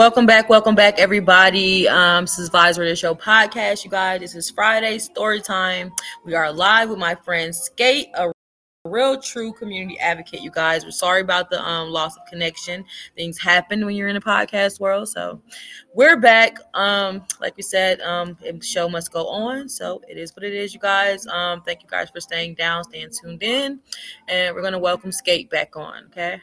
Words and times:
Welcome 0.00 0.24
back, 0.24 0.48
welcome 0.48 0.74
back, 0.74 0.98
everybody. 0.98 1.86
Um, 1.86 2.24
this 2.24 2.38
is 2.38 2.48
Visor 2.48 2.88
the 2.88 2.96
Show 2.96 3.14
podcast, 3.14 3.84
you 3.84 3.90
guys. 3.90 4.20
This 4.20 4.34
is 4.34 4.48
Friday 4.48 4.98
story 4.98 5.42
time. 5.42 5.92
We 6.24 6.34
are 6.34 6.50
live 6.50 6.88
with 6.88 6.98
my 6.98 7.14
friend 7.14 7.54
Skate, 7.54 8.08
a 8.14 8.32
real 8.86 9.20
true 9.20 9.52
community 9.52 9.98
advocate. 9.98 10.40
You 10.40 10.50
guys, 10.52 10.86
we're 10.86 10.90
sorry 10.90 11.20
about 11.20 11.50
the 11.50 11.62
um, 11.62 11.90
loss 11.90 12.16
of 12.16 12.24
connection. 12.24 12.82
Things 13.14 13.38
happen 13.38 13.84
when 13.84 13.94
you're 13.94 14.08
in 14.08 14.14
the 14.14 14.22
podcast 14.22 14.80
world, 14.80 15.10
so 15.10 15.42
we're 15.92 16.16
back. 16.16 16.56
Um, 16.72 17.22
like 17.38 17.58
we 17.58 17.62
said, 17.62 18.00
um, 18.00 18.38
the 18.40 18.58
show 18.62 18.88
must 18.88 19.12
go 19.12 19.28
on, 19.28 19.68
so 19.68 20.00
it 20.08 20.16
is 20.16 20.34
what 20.34 20.44
it 20.44 20.54
is, 20.54 20.72
you 20.72 20.80
guys. 20.80 21.26
Um, 21.26 21.60
thank 21.60 21.82
you 21.82 21.88
guys 21.90 22.08
for 22.08 22.22
staying 22.22 22.54
down, 22.54 22.84
staying 22.84 23.10
tuned 23.10 23.42
in, 23.42 23.80
and 24.28 24.54
we're 24.56 24.62
gonna 24.62 24.78
welcome 24.78 25.12
Skate 25.12 25.50
back 25.50 25.76
on. 25.76 26.06
Okay. 26.06 26.40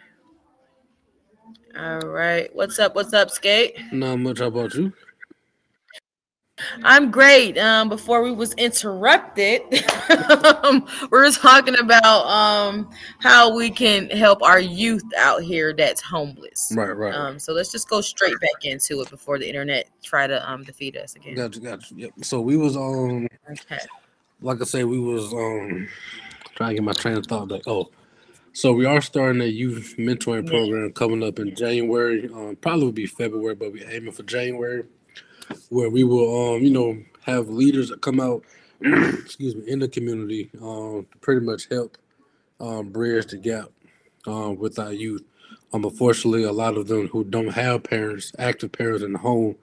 All 1.77 1.99
right. 1.99 2.49
What's 2.55 2.79
up? 2.79 2.95
What's 2.95 3.13
up, 3.13 3.29
Skate? 3.29 3.75
Not 3.91 4.17
much. 4.17 4.39
How 4.39 4.47
about 4.47 4.73
you? 4.73 4.91
I'm 6.83 7.11
great. 7.11 7.55
Um, 7.59 7.87
before 7.87 8.23
we 8.23 8.31
was 8.31 8.53
interrupted, 8.53 9.61
um, 10.63 10.87
we 11.03 11.07
were 11.19 11.29
talking 11.29 11.77
about 11.77 12.25
um 12.25 12.89
how 13.19 13.55
we 13.55 13.69
can 13.69 14.09
help 14.09 14.41
our 14.41 14.59
youth 14.59 15.03
out 15.19 15.43
here 15.43 15.71
that's 15.71 16.01
homeless. 16.01 16.71
Right, 16.75 16.97
right. 16.97 17.13
Um, 17.13 17.37
so 17.37 17.53
let's 17.53 17.71
just 17.71 17.87
go 17.87 18.01
straight 18.01 18.39
back 18.39 18.65
into 18.65 19.01
it 19.01 19.09
before 19.11 19.37
the 19.37 19.47
internet 19.47 19.87
try 20.01 20.25
to 20.25 20.49
um 20.49 20.63
defeat 20.63 20.97
us 20.97 21.15
again. 21.15 21.35
Gotcha, 21.35 21.59
gotcha. 21.59 21.93
Yep. 21.95 22.11
So 22.23 22.41
we 22.41 22.57
was 22.57 22.75
um, 22.75 23.27
Okay. 23.51 23.77
like 24.41 24.59
I 24.59 24.65
say, 24.65 24.83
we 24.83 24.99
was 24.99 25.31
um, 25.33 25.87
trying 26.55 26.69
to 26.69 26.75
get 26.75 26.83
my 26.83 26.93
train 26.93 27.17
of 27.17 27.27
thought. 27.27 27.49
Like, 27.49 27.67
oh, 27.67 27.91
so 28.57 28.73
we 28.73 28.87
are 28.87 29.01
starting 29.01 29.39
a 29.43 29.45
youth 29.45 29.93
mentoring 29.99 30.47
program 30.47 30.91
coming 30.91 31.21
up 31.21 31.37
in 31.37 31.53
January. 31.55 32.27
Um, 32.33 32.57
probably 32.59 32.85
will 32.85 32.91
be 32.91 33.05
February, 33.05 33.53
but 33.53 33.71
we're 33.71 33.87
aiming 33.87 34.13
for 34.13 34.23
January, 34.23 34.83
where 35.69 35.91
we 35.91 36.03
will 36.03 36.55
um, 36.55 36.63
you 36.63 36.71
know, 36.71 36.97
have 37.21 37.49
leaders 37.49 37.89
that 37.89 38.01
come 38.01 38.19
out, 38.19 38.41
excuse 38.81 39.55
me, 39.55 39.61
in 39.67 39.77
the 39.77 39.87
community, 39.87 40.49
um, 40.59 41.05
to 41.11 41.17
pretty 41.21 41.45
much 41.45 41.69
help 41.69 41.99
um 42.59 42.89
bridge 42.89 43.27
the 43.27 43.37
gap 43.37 43.69
um 44.25 44.57
with 44.57 44.79
our 44.79 44.91
youth. 44.91 45.21
Um, 45.71 45.85
unfortunately, 45.85 46.43
a 46.43 46.51
lot 46.51 46.77
of 46.77 46.87
them 46.87 47.09
who 47.09 47.25
don't 47.25 47.49
have 47.49 47.83
parents, 47.83 48.31
active 48.39 48.71
parents 48.71 49.03
in 49.03 49.13
the 49.13 49.19
home, 49.19 49.55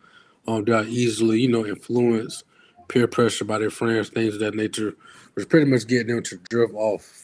um, 0.47 0.65
they 0.65 0.73
are 0.73 0.85
easily, 0.85 1.41
you 1.41 1.49
know, 1.49 1.67
influenced, 1.67 2.45
peer 2.87 3.09
pressure 3.09 3.45
by 3.45 3.59
their 3.59 3.71
friends, 3.71 4.11
things 4.11 4.35
of 4.35 4.41
that 4.41 4.55
nature, 4.55 4.95
which 5.33 5.49
pretty 5.49 5.69
much 5.69 5.89
get 5.89 6.07
them 6.07 6.23
to 6.23 6.37
drift 6.49 6.75
off, 6.75 7.24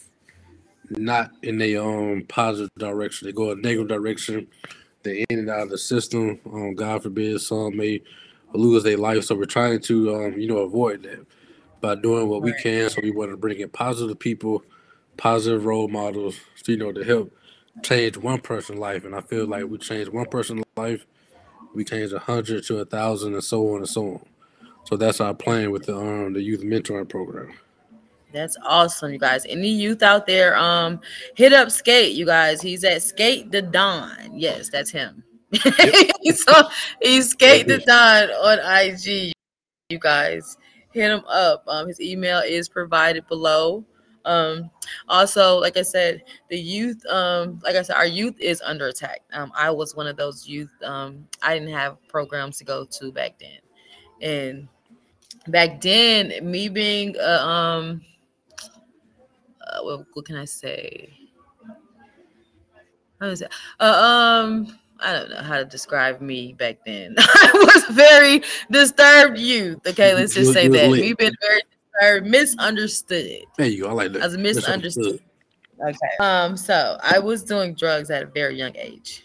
not 0.91 1.30
in 1.42 1.60
a 1.62 1.77
um 1.77 2.24
positive 2.28 2.70
direction. 2.78 3.27
They 3.27 3.33
go 3.33 3.52
a 3.52 3.56
negative 3.56 3.88
direction. 3.88 4.46
They 5.02 5.24
in 5.30 5.38
and 5.38 5.50
out 5.50 5.62
of 5.62 5.70
the 5.70 5.78
system. 5.78 6.41
Um, 6.46 6.74
God 6.74 7.02
forbid, 7.02 7.41
some 7.41 7.77
may 7.77 8.02
lose 8.52 8.83
their 8.83 8.98
life. 8.98 9.24
So 9.24 9.34
we're 9.34 9.46
trying 9.46 9.80
to, 9.83 10.14
um, 10.14 10.38
you 10.38 10.46
know, 10.48 10.58
avoid 10.58 11.02
that 11.05 11.24
by 11.80 11.94
doing 11.94 12.28
what 12.28 12.42
we 12.42 12.52
can. 12.52 12.91
So 12.91 13.00
we 13.02 13.11
want 13.11 13.30
to 13.30 13.36
bring 13.36 13.61
in 13.61 13.70
positive 13.70 14.18
people, 14.18 14.62
positive 15.16 15.64
role 15.64 15.88
models, 15.88 16.36
you 16.66 16.77
know, 16.77 16.92
to 16.92 17.02
help 17.05 17.33
change 17.83 18.16
one 18.16 18.41
person's 18.41 18.78
life. 18.78 19.05
And 19.05 19.14
I 19.14 19.20
feel 19.22 19.46
like 19.46 19.64
we 19.66 19.78
change 19.78 20.08
one 20.08 20.27
person's 20.27 20.64
life, 20.77 21.06
we 21.74 21.84
change 21.84 22.12
a 22.12 22.18
hundred 22.18 22.64
to 22.64 22.78
a 22.78 22.84
thousand, 22.84 23.34
and 23.34 23.44
so 23.44 23.70
on 23.74 23.78
and 23.78 23.88
so 23.88 24.06
on. 24.06 24.27
So 24.84 24.96
that's 24.96 25.20
our 25.20 25.34
plan 25.34 25.70
with 25.70 25.86
the 25.86 25.96
um 25.96 26.33
the 26.34 26.42
youth 26.42 26.62
mentoring 26.62 27.08
program. 27.08 27.55
That's 28.33 28.56
awesome, 28.64 29.12
you 29.12 29.19
guys. 29.19 29.45
Any 29.47 29.70
youth 29.70 30.03
out 30.03 30.27
there, 30.27 30.56
um, 30.56 31.00
hit 31.36 31.53
up 31.53 31.70
Skate, 31.70 32.14
you 32.14 32.27
guys. 32.27 32.62
He's 32.62 32.84
at 32.84 33.03
Skate 33.03 33.50
the 33.50 33.62
Don. 33.62 34.33
Yes, 34.33 34.69
that's 34.70 34.91
him. 34.91 35.23
so 35.55 36.69
he's 37.03 37.31
Skate 37.31 37.67
the 37.67 37.78
Don 37.78 38.31
on 38.31 38.86
IG. 38.86 39.33
You 39.89 39.98
guys 39.98 40.57
hit 40.92 41.11
him 41.11 41.24
up. 41.27 41.64
Um, 41.67 41.89
his 41.89 42.01
email 42.01 42.41
is 42.41 42.68
provided 42.68 43.27
below. 43.27 43.85
Um, 44.24 44.70
also, 45.08 45.58
like 45.58 45.77
I 45.77 45.83
said, 45.83 46.23
the 46.51 46.58
youth, 46.58 47.05
um, 47.07 47.61
like 47.64 47.77
I 47.77 47.83
said, 47.83 47.97
our 47.97 48.07
youth 48.07 48.39
is 48.39 48.61
under 48.64 48.89
attack. 48.89 49.23
Um, 49.33 49.51
I 49.57 49.70
was 49.70 49.97
one 49.97 50.07
of 50.07 50.17
those 50.17 50.47
youth. 50.47 50.70
Um, 50.85 51.27
I 51.42 51.55
didn't 51.55 51.73
have 51.73 51.97
programs 52.08 52.58
to 52.58 52.64
go 52.64 52.85
to 52.85 53.12
back 53.12 53.39
then, 53.39 53.58
and 54.20 54.68
back 55.48 55.80
then, 55.80 56.33
me 56.48 56.68
being 56.68 57.17
a 57.17 57.47
um 57.47 58.02
what, 59.83 60.07
what 60.13 60.25
can 60.25 60.36
I 60.36 60.45
say? 60.45 61.13
How 63.20 63.27
is 63.27 63.42
it? 63.42 63.53
Uh, 63.79 64.42
um, 64.45 64.79
I 65.01 65.13
don't 65.13 65.31
know 65.31 65.42
how 65.42 65.58
to 65.58 65.64
describe 65.64 66.20
me 66.20 66.55
back 66.55 66.79
then. 66.86 67.14
I 67.19 67.51
was 67.55 67.97
very 67.97 68.42
disturbed 68.70 69.39
youth. 69.39 69.86
Okay, 69.86 70.14
let's 70.14 70.35
just 70.35 70.53
say 70.53 70.69
that 70.69 70.91
we've 70.91 71.17
been 71.17 71.35
very 71.41 71.63
disturbed, 71.92 72.27
misunderstood. 72.27 73.45
There 73.57 73.67
you 73.67 73.83
go. 73.83 73.91
I 73.91 73.92
like 73.92 74.13
that. 74.13 74.23
I 74.23 74.27
was 74.27 74.39
misunderstood. 74.39 75.20
Okay. 75.83 76.17
Um, 76.20 76.57
so 76.57 76.98
I 77.03 77.19
was 77.19 77.42
doing 77.42 77.75
drugs 77.75 78.11
at 78.11 78.23
a 78.23 78.27
very 78.27 78.57
young 78.57 78.77
age, 78.77 79.25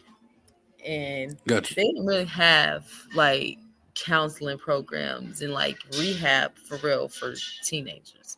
and 0.86 1.38
Gotcha. 1.48 1.76
they 1.76 1.84
didn't 1.84 2.06
really 2.06 2.26
have 2.26 2.90
like 3.14 3.58
counseling 3.96 4.58
programs 4.58 5.42
and 5.42 5.54
like 5.54 5.78
rehab 5.98 6.56
for 6.58 6.78
real 6.78 7.08
for 7.08 7.34
teenagers. 7.64 8.38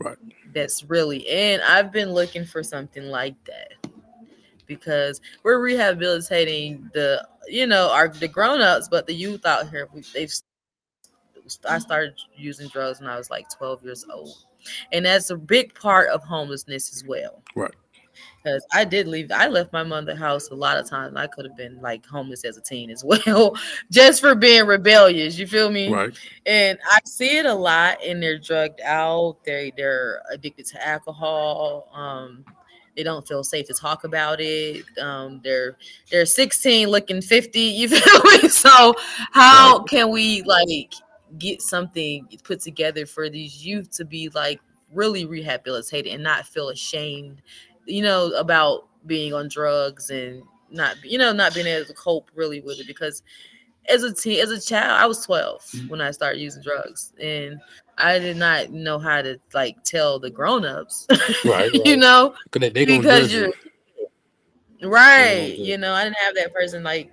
Right. 0.00 0.16
That's 0.52 0.84
really 0.84 1.28
and 1.28 1.62
I've 1.62 1.92
been 1.92 2.12
looking 2.12 2.44
for 2.44 2.62
something 2.62 3.04
like 3.04 3.34
that 3.44 3.90
because 4.66 5.20
we're 5.42 5.60
rehabilitating 5.60 6.90
the 6.94 7.26
you 7.48 7.66
know 7.66 7.90
our 7.90 8.08
the 8.08 8.28
grown-ups 8.28 8.88
but 8.88 9.06
the 9.06 9.14
youth 9.14 9.44
out 9.44 9.68
here 9.68 9.88
we, 9.92 10.02
they've 10.14 10.32
I 11.68 11.78
started 11.78 12.14
using 12.36 12.68
drugs 12.68 13.00
when 13.00 13.08
I 13.10 13.16
was 13.16 13.30
like 13.30 13.46
12 13.56 13.84
years 13.84 14.04
old. 14.12 14.34
And 14.92 15.04
that's 15.04 15.30
a 15.30 15.36
big 15.36 15.74
part 15.74 16.08
of 16.08 16.22
homelessness 16.22 16.92
as 16.92 17.04
well. 17.04 17.42
Right. 17.54 17.74
Because 18.42 18.64
I 18.72 18.84
did 18.84 19.06
leave, 19.08 19.30
I 19.32 19.48
left 19.48 19.72
my 19.72 19.82
mother 19.82 20.14
house 20.14 20.48
a 20.50 20.54
lot 20.54 20.76
of 20.78 20.88
times. 20.88 21.16
I 21.16 21.26
could 21.26 21.44
have 21.44 21.56
been 21.56 21.80
like 21.80 22.04
homeless 22.06 22.44
as 22.44 22.56
a 22.56 22.60
teen 22.60 22.90
as 22.90 23.04
well, 23.26 23.54
just 23.90 24.20
for 24.20 24.34
being 24.34 24.66
rebellious. 24.66 25.38
You 25.38 25.46
feel 25.46 25.70
me? 25.70 25.92
Right. 25.92 26.14
And 26.46 26.78
I 26.90 26.98
see 27.04 27.38
it 27.38 27.46
a 27.46 27.54
lot, 27.54 27.98
and 28.04 28.22
they're 28.22 28.38
drugged 28.38 28.80
out. 28.82 29.38
They 29.44 29.72
they're 29.76 30.22
addicted 30.30 30.66
to 30.66 30.86
alcohol. 30.86 31.88
Um, 31.92 32.44
they 32.96 33.02
don't 33.02 33.26
feel 33.26 33.42
safe 33.42 33.66
to 33.66 33.74
talk 33.74 34.04
about 34.04 34.40
it. 34.40 34.84
Um, 35.00 35.40
they're 35.42 35.76
they're 36.10 36.26
16, 36.26 36.88
looking 36.88 37.20
50. 37.20 37.58
You 37.60 37.88
feel 37.88 38.22
me? 38.42 38.48
So 38.48 38.94
how 39.32 39.78
Right. 39.78 39.88
can 39.88 40.10
we 40.10 40.42
like 40.42 40.92
get 41.38 41.60
something 41.62 42.28
put 42.44 42.60
together 42.60 43.06
for 43.06 43.28
these 43.28 43.64
youth 43.66 43.90
to 43.96 44.04
be 44.04 44.28
like 44.28 44.60
really 44.92 45.24
rehabilitated 45.26 46.12
and 46.12 46.22
not 46.22 46.46
feel 46.46 46.68
ashamed, 46.68 47.42
you 47.86 48.02
know, 48.02 48.32
about 48.32 48.88
being 49.06 49.34
on 49.34 49.48
drugs 49.48 50.10
and 50.10 50.42
not 50.70 50.96
you 51.04 51.18
know 51.18 51.32
not 51.32 51.54
being 51.54 51.66
able 51.66 51.86
to 51.86 51.94
cope 51.94 52.30
really 52.34 52.60
with 52.60 52.80
it 52.80 52.86
because 52.86 53.22
as 53.88 54.02
a 54.02 54.12
teen, 54.12 54.40
as 54.40 54.50
a 54.50 54.60
child, 54.60 54.92
I 54.92 55.06
was 55.06 55.24
12 55.24 55.60
Mhm. 55.62 55.88
when 55.88 56.00
I 56.00 56.10
started 56.10 56.40
using 56.40 56.62
drugs, 56.62 57.12
and 57.20 57.60
I 57.98 58.18
did 58.18 58.36
not 58.36 58.70
know 58.70 58.98
how 58.98 59.20
to 59.22 59.38
like 59.52 59.82
tell 59.84 60.18
the 60.18 60.30
grown-ups, 60.30 61.06
Right, 61.44 61.70
you 61.84 61.96
know, 61.96 62.34
they, 62.52 62.70
they 62.70 62.84
because 62.86 63.32
you're 63.32 63.52
right. 64.82 65.54
You 65.58 65.78
know, 65.78 65.92
I 65.92 66.04
didn't 66.04 66.16
have 66.18 66.34
that 66.36 66.52
person 66.52 66.82
like 66.82 67.12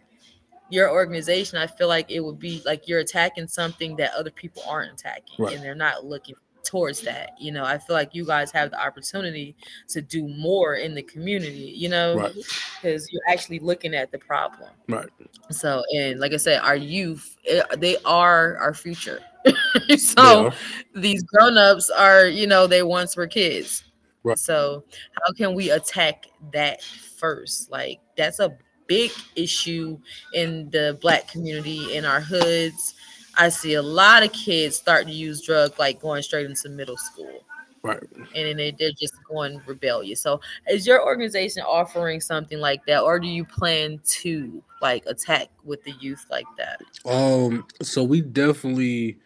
your 0.70 0.90
organization. 0.90 1.58
I 1.58 1.68
feel 1.68 1.88
like 1.88 2.10
it 2.10 2.22
would 2.22 2.40
be 2.40 2.62
like 2.66 2.88
you're 2.88 3.00
attacking 3.00 3.48
something 3.48 3.96
that 3.98 4.14
other 4.14 4.32
people 4.32 4.64
aren't 4.68 4.94
attacking, 4.94 5.44
Right. 5.44 5.56
and 5.56 5.64
they're 5.64 5.76
not 5.76 6.06
looking 6.06 6.36
towards 6.72 7.02
that. 7.02 7.32
You 7.38 7.52
know, 7.52 7.66
I 7.66 7.78
feel 7.78 7.96
like 7.98 8.16
you 8.16 8.26
guys 8.26 8.50
have 8.54 8.72
the 8.72 8.82
opportunity 8.82 9.56
to 9.90 10.02
do 10.02 10.26
more 10.30 10.76
in 10.76 10.96
the 10.96 11.02
community. 11.04 11.74
You 11.76 11.90
know, 11.90 12.16
Right. 12.16 12.34
because 12.82 13.12
you're 13.12 13.22
actually 13.28 13.60
looking 13.60 13.94
at 13.94 14.10
the 14.12 14.18
problem. 14.18 14.70
Right. 14.88 15.10
So, 15.50 15.84
and 15.94 16.20
like 16.22 16.32
I 16.32 16.38
said, 16.38 16.62
our 16.62 16.78
youth, 16.78 17.36
eh, 17.46 17.62
they 17.78 17.98
are 18.06 18.56
our 18.58 18.74
future. 18.74 19.20
So, 19.98 20.48
are. 20.48 20.54
these 20.96 21.24
grown-ups 21.24 21.90
are, 21.90 22.26
you 22.28 22.46
know, 22.48 22.68
they 22.68 22.84
once 22.84 23.18
were 23.18 23.28
kids. 23.28 23.84
Right. 24.24 24.38
So, 24.38 24.84
how 25.14 25.34
can 25.34 25.54
we 25.56 25.72
attack 25.72 26.28
that 26.54 26.82
first? 26.84 27.72
Like, 27.72 28.00
that's 28.16 28.40
a 28.40 28.56
big 28.88 29.12
issue 29.36 29.98
in 30.34 30.70
the 30.70 30.98
black 31.02 31.28
community, 31.28 31.96
in 31.96 32.06
our 32.06 32.20
hoods. 32.22 32.94
I 33.42 33.50
see 33.50 33.74
a 33.74 33.82
lot 33.82 34.22
of 34.24 34.32
kids 34.34 34.76
starting 34.76 35.08
to 35.08 35.14
use 35.14 35.42
drugs, 35.42 35.80
like 35.80 36.00
going 36.00 36.22
straight 36.22 36.46
into 36.46 36.70
middle 36.70 36.96
school 36.96 37.44
Right. 37.84 38.04
and 38.14 38.28
then 38.34 38.58
they, 38.58 38.70
they're 38.78 38.92
just 38.92 39.16
going 39.28 39.60
rebellious. 39.66 40.22
So, 40.22 40.40
is 40.70 40.86
your 40.86 41.04
organization 41.04 41.64
offering 41.64 42.22
something 42.22 42.60
like 42.60 42.86
that, 42.86 43.02
or 43.02 43.20
do 43.20 43.28
you 43.28 43.44
plan 43.44 44.00
to 44.10 44.64
like 44.80 45.06
attack 45.08 45.50
with 45.64 45.84
the 45.84 45.94
youth 45.94 46.24
like 46.30 46.46
that? 46.60 46.82
Um, 47.12 47.66
so 47.82 48.04
we 48.04 48.22
definitely 48.22 49.18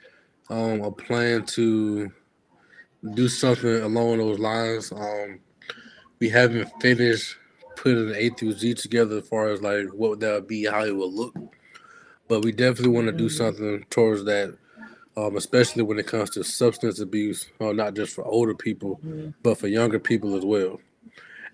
um 0.50 0.82
are 0.82 0.92
plan 0.92 1.46
to 1.48 2.10
do 3.14 3.28
something 3.28 3.82
along 3.82 4.20
those 4.20 4.40
lines. 4.40 4.94
Um, 4.94 5.40
we 6.20 6.30
haven't 6.30 6.70
finished 6.82 7.36
putting 7.76 8.08
the 8.08 8.18
A 8.18 8.30
through 8.30 8.54
Z 8.54 8.76
together 8.76 9.18
as 9.18 9.28
far 9.28 9.50
as 9.50 9.62
like 9.62 9.88
what 9.90 10.22
that 10.22 10.34
would 10.34 10.48
be, 10.48 10.64
how 10.64 10.86
it 10.86 10.96
would 10.96 11.12
look. 11.12 11.36
But 12.28 12.44
we 12.44 12.52
definitely 12.52 12.94
want 12.94 13.08
to 13.08 13.12
do 13.14 13.26
Mhm. 13.26 13.32
something 13.38 13.86
towards 13.90 14.24
that, 14.26 14.58
um, 15.18 15.36
especially 15.36 15.84
when 15.84 16.00
it 16.00 16.08
comes 16.08 16.30
to 16.32 16.44
substance 16.44 17.00
abuse, 17.00 17.48
or 17.60 17.74
not 17.74 17.96
just 17.96 18.14
for 18.14 18.26
older 18.26 18.54
people, 18.56 19.00
Mhm. 19.06 19.34
but 19.44 19.58
for 19.58 19.68
younger 19.68 20.00
people 20.00 20.36
as 20.36 20.44
well. 20.46 20.80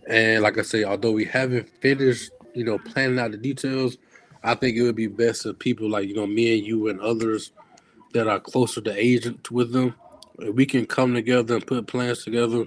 And 0.08 0.42
like 0.44 0.58
I 0.58 0.64
say, 0.64 0.84
although 0.84 1.12
we 1.12 1.26
haven't 1.26 1.70
finished, 1.82 2.32
you 2.56 2.64
know, 2.64 2.78
planning 2.80 3.20
out 3.20 3.32
the 3.32 3.38
details, 3.38 3.98
I 4.44 4.56
think 4.56 4.76
it 4.76 4.82
would 4.84 4.96
be 4.96 5.08
best 5.08 5.46
if 5.46 5.60
people 5.60 5.90
like 5.90 6.08
you 6.08 6.16
know 6.16 6.26
me 6.28 6.58
and 6.58 6.66
you 6.66 6.88
and 6.90 7.00
others 7.00 7.52
that 8.14 8.28
are 8.28 8.40
closer 8.40 8.82
to 8.82 8.94
age 8.94 9.30
with 9.52 9.72
them, 9.72 9.94
if 10.40 10.56
we 10.56 10.66
can 10.66 10.86
come 10.86 11.14
together 11.14 11.56
and 11.56 11.68
put 11.68 11.88
plans 11.88 12.24
together. 12.24 12.66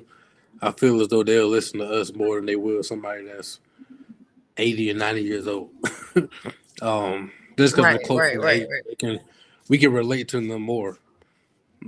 I 0.63 0.71
feel 0.71 1.01
as 1.03 1.09
though 1.09 1.23
they'll 1.25 1.49
listen 1.49 1.81
to 1.81 1.87
us 1.87 2.15
more 2.15 2.37
than 2.37 2.47
they 2.47 2.57
will 2.57 2.83
somebody 2.83 3.25
that's 3.25 3.59
eighty 4.57 4.91
or 4.91 4.95
ninety 4.95 5.23
years 5.23 5.47
old. 5.49 5.71
um, 6.83 7.33
just 7.57 7.75
because 7.75 7.85
Right, 7.85 8.01
we're 8.01 8.07
closer 8.07 8.23
right, 8.23 8.39
right, 8.39 8.69
right. 8.71 8.83
we 8.89 8.95
can 8.97 9.21
we 9.69 9.79
can 9.79 9.93
relate 9.93 10.29
to 10.29 10.47
them 10.47 10.63
more, 10.63 10.99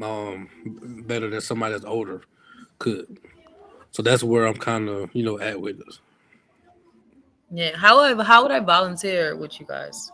um, 0.02 0.48
better 1.06 1.28
than 1.28 1.40
somebody 1.40 1.72
that's 1.72 1.84
older 1.84 2.22
could. 2.78 3.18
So 3.90 4.02
that's 4.02 4.22
where 4.22 4.46
I'm 4.46 4.54
kind 4.56 4.88
of 4.88 5.14
you 5.14 5.24
know 5.24 5.38
at 5.38 5.60
with 5.60 5.84
this. 5.84 6.00
Yeah. 7.50 7.76
However, 7.76 8.22
how 8.22 8.42
would 8.42 8.50
I 8.50 8.60
volunteer 8.60 9.36
with 9.36 9.60
you 9.60 9.66
guys? 9.66 10.10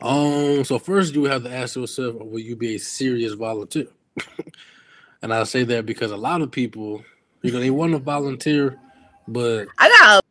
Um, 0.00 0.64
so 0.64 0.78
first 0.78 1.14
you 1.14 1.24
have 1.24 1.44
to 1.44 1.52
ask 1.52 1.76
yourself, 1.76 2.16
will 2.16 2.38
you 2.38 2.56
be 2.56 2.76
a 2.76 2.78
serious 2.78 3.32
volunteer? 3.32 3.88
and 5.22 5.32
I 5.32 5.44
say 5.44 5.64
that 5.64 5.86
because 5.86 6.10
a 6.10 6.16
lot 6.16 6.40
of 6.40 6.50
people, 6.50 7.02
you 7.42 7.52
know, 7.52 7.60
they 7.60 7.70
want 7.70 7.92
to 7.92 7.98
volunteer, 7.98 8.78
but 9.26 9.66
I 9.78 9.88
got. 9.88 10.24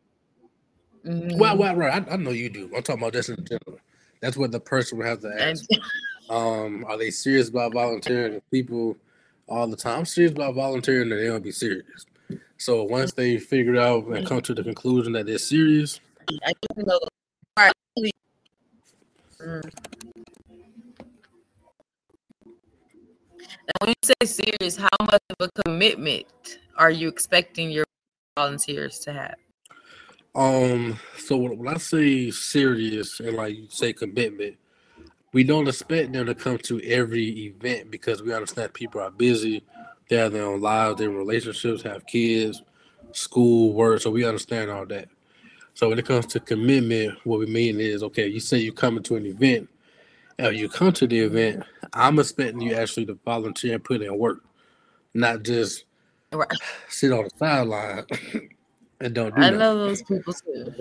Well, 1.08 1.56
well, 1.56 1.74
right, 1.74 2.06
I, 2.06 2.12
I 2.12 2.16
know 2.16 2.32
you 2.32 2.50
do. 2.50 2.70
I'm 2.76 2.82
talking 2.82 3.02
about 3.02 3.14
just 3.14 3.30
in 3.30 3.42
general. 3.46 3.80
That's 4.20 4.36
what 4.36 4.52
the 4.52 4.60
person 4.60 4.98
would 4.98 5.06
have 5.06 5.20
to 5.20 5.42
ask. 5.42 5.64
Um, 6.28 6.84
are 6.86 6.98
they 6.98 7.10
serious 7.10 7.48
about 7.48 7.72
volunteering? 7.72 8.34
And 8.34 8.50
people 8.50 8.94
all 9.48 9.66
the 9.66 9.76
time, 9.76 10.00
I'm 10.00 10.04
serious 10.04 10.32
about 10.32 10.54
volunteering, 10.54 11.10
and 11.10 11.18
they 11.18 11.26
don't 11.26 11.42
be 11.42 11.52
serious. 11.52 12.04
So 12.58 12.82
once 12.84 13.12
they 13.12 13.38
figure 13.38 13.76
out 13.76 14.04
and 14.04 14.26
come 14.26 14.42
to 14.42 14.52
the 14.52 14.62
conclusion 14.62 15.14
that 15.14 15.24
they're 15.24 15.38
serious, 15.38 15.98
I 16.44 16.52
just 16.76 16.86
know. 16.86 17.00
Right. 17.56 17.72
Mm. 19.40 19.62
Now, 23.40 23.72
when 23.80 23.88
you 23.88 23.94
say 24.04 24.26
serious, 24.26 24.76
how 24.76 24.88
much 25.00 25.22
of 25.38 25.48
a 25.48 25.62
commitment 25.62 26.58
are 26.76 26.90
you 26.90 27.08
expecting 27.08 27.70
your 27.70 27.86
volunteers 28.36 28.98
to 29.00 29.12
have? 29.14 29.36
Um, 30.38 31.00
so 31.16 31.36
when 31.36 31.66
I 31.66 31.78
say 31.78 32.30
serious 32.30 33.18
and 33.18 33.36
like 33.36 33.56
you 33.56 33.66
say 33.68 33.92
commitment, 33.92 34.56
we 35.32 35.42
don't 35.42 35.66
expect 35.66 36.12
them 36.12 36.26
to 36.26 36.34
come 36.36 36.58
to 36.58 36.80
every 36.84 37.26
event 37.46 37.90
because 37.90 38.22
we 38.22 38.32
understand 38.32 38.72
people 38.72 39.00
are 39.00 39.10
busy, 39.10 39.64
they 40.08 40.14
have 40.14 40.30
their 40.32 40.44
own 40.46 40.60
lives, 40.60 40.98
their 40.98 41.10
relationships, 41.10 41.82
have 41.82 42.06
kids, 42.06 42.62
school, 43.10 43.72
work. 43.72 44.00
So 44.00 44.12
we 44.12 44.24
understand 44.24 44.70
all 44.70 44.86
that. 44.86 45.08
So 45.74 45.88
when 45.88 45.98
it 45.98 46.06
comes 46.06 46.26
to 46.26 46.38
commitment, 46.38 47.18
what 47.24 47.40
we 47.40 47.46
mean 47.46 47.80
is 47.80 48.04
okay, 48.04 48.28
you 48.28 48.38
say 48.38 48.58
you're 48.58 48.72
coming 48.72 49.02
to 49.04 49.16
an 49.16 49.26
event, 49.26 49.68
and 50.38 50.56
you 50.56 50.68
come 50.68 50.92
to 50.92 51.08
the 51.08 51.18
event, 51.18 51.64
I'm 51.92 52.20
expecting 52.20 52.60
you 52.60 52.74
actually 52.74 53.06
to 53.06 53.18
volunteer 53.24 53.74
and 53.74 53.82
put 53.82 54.02
in 54.02 54.16
work, 54.16 54.44
not 55.14 55.42
just 55.42 55.84
Right. 56.32 56.48
sit 56.88 57.10
on 57.10 57.24
the 57.24 57.30
sideline 57.36 58.04
and 59.00 59.14
don't 59.14 59.34
do 59.34 59.40
I 59.40 59.44
nothing. 59.46 59.58
know 59.58 59.78
those 59.78 60.02
people 60.02 60.32
too. 60.32 60.72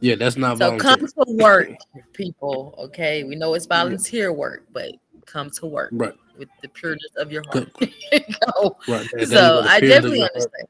Yeah, 0.00 0.16
that's 0.16 0.36
not 0.36 0.58
So 0.58 0.66
volunteer. 0.78 0.96
come 0.96 1.06
to 1.06 1.32
work, 1.42 1.70
people. 2.12 2.74
Okay, 2.78 3.24
we 3.24 3.36
know 3.36 3.54
it's 3.54 3.66
volunteer 3.66 4.32
work, 4.32 4.64
but 4.72 4.92
come 5.24 5.50
to 5.50 5.66
work 5.66 5.90
Right, 5.92 6.14
with 6.36 6.48
the 6.60 6.68
pureness 6.68 7.10
of 7.16 7.32
your 7.32 7.42
Good. 7.50 7.70
heart. 7.78 7.90
Go. 8.60 8.76
right. 8.86 9.00
And 9.00 9.10
that 9.10 9.20
is 9.20 9.30
So 9.30 9.62
I 9.64 9.80
definitely 9.80 10.18
your 10.18 10.28
understand. 10.28 10.68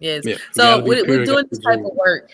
Yes. 0.00 0.24
Yeah, 0.26 0.36
So 0.52 0.62
gotta 0.62 0.82
be 0.82 0.88
with, 0.88 1.04
pure, 1.04 1.18
with 1.18 1.26
doing 1.26 1.46
this 1.50 1.58
type 1.60 1.78
of 1.78 1.92
work, 1.94 2.30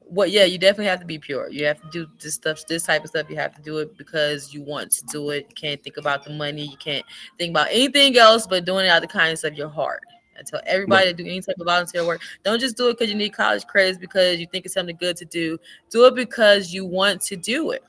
what? 0.00 0.30
Yeah, 0.30 0.44
you 0.44 0.58
definitely 0.58 0.86
have 0.86 1.00
to 1.00 1.06
be 1.06 1.18
pure. 1.18 1.48
You 1.50 1.64
have 1.66 1.80
to 1.80 1.88
do 1.90 2.06
this 2.20 2.34
stuff, 2.34 2.66
this 2.66 2.84
type 2.84 3.02
of 3.04 3.08
stuff. 3.08 3.30
You 3.30 3.36
have 3.36 3.54
to 3.54 3.62
do 3.62 3.78
it 3.78 3.96
because 3.96 4.52
you 4.52 4.62
want 4.62 4.90
to 4.92 5.04
do 5.06 5.30
it. 5.30 5.46
You 5.48 5.54
can't 5.54 5.82
think 5.82 5.96
about 5.96 6.24
the 6.24 6.30
money. 6.30 6.66
You 6.66 6.76
can't 6.76 7.04
think 7.38 7.50
about 7.50 7.68
anything 7.70 8.18
else 8.18 8.46
but 8.46 8.64
doing 8.66 8.86
it 8.86 8.88
out 8.88 9.02
of 9.02 9.08
the 9.08 9.12
kindness 9.12 9.44
of 9.44 9.54
your 9.54 9.68
heart. 9.70 10.02
I 10.38 10.42
tell 10.42 10.60
everybody 10.66 11.06
to 11.06 11.12
do 11.12 11.24
any 11.24 11.40
type 11.40 11.56
of 11.58 11.66
volunteer 11.66 12.06
work. 12.06 12.20
Don't 12.44 12.58
just 12.60 12.76
do 12.76 12.88
it 12.88 12.98
because 12.98 13.10
you 13.10 13.16
need 13.16 13.30
college 13.30 13.66
credits 13.66 13.98
because 13.98 14.38
you 14.38 14.46
think 14.46 14.64
it's 14.64 14.74
something 14.74 14.96
good 14.96 15.16
to 15.18 15.24
do. 15.24 15.58
Do 15.90 16.06
it 16.06 16.14
because 16.14 16.72
you 16.72 16.84
want 16.84 17.20
to 17.22 17.36
do 17.36 17.70
it, 17.70 17.82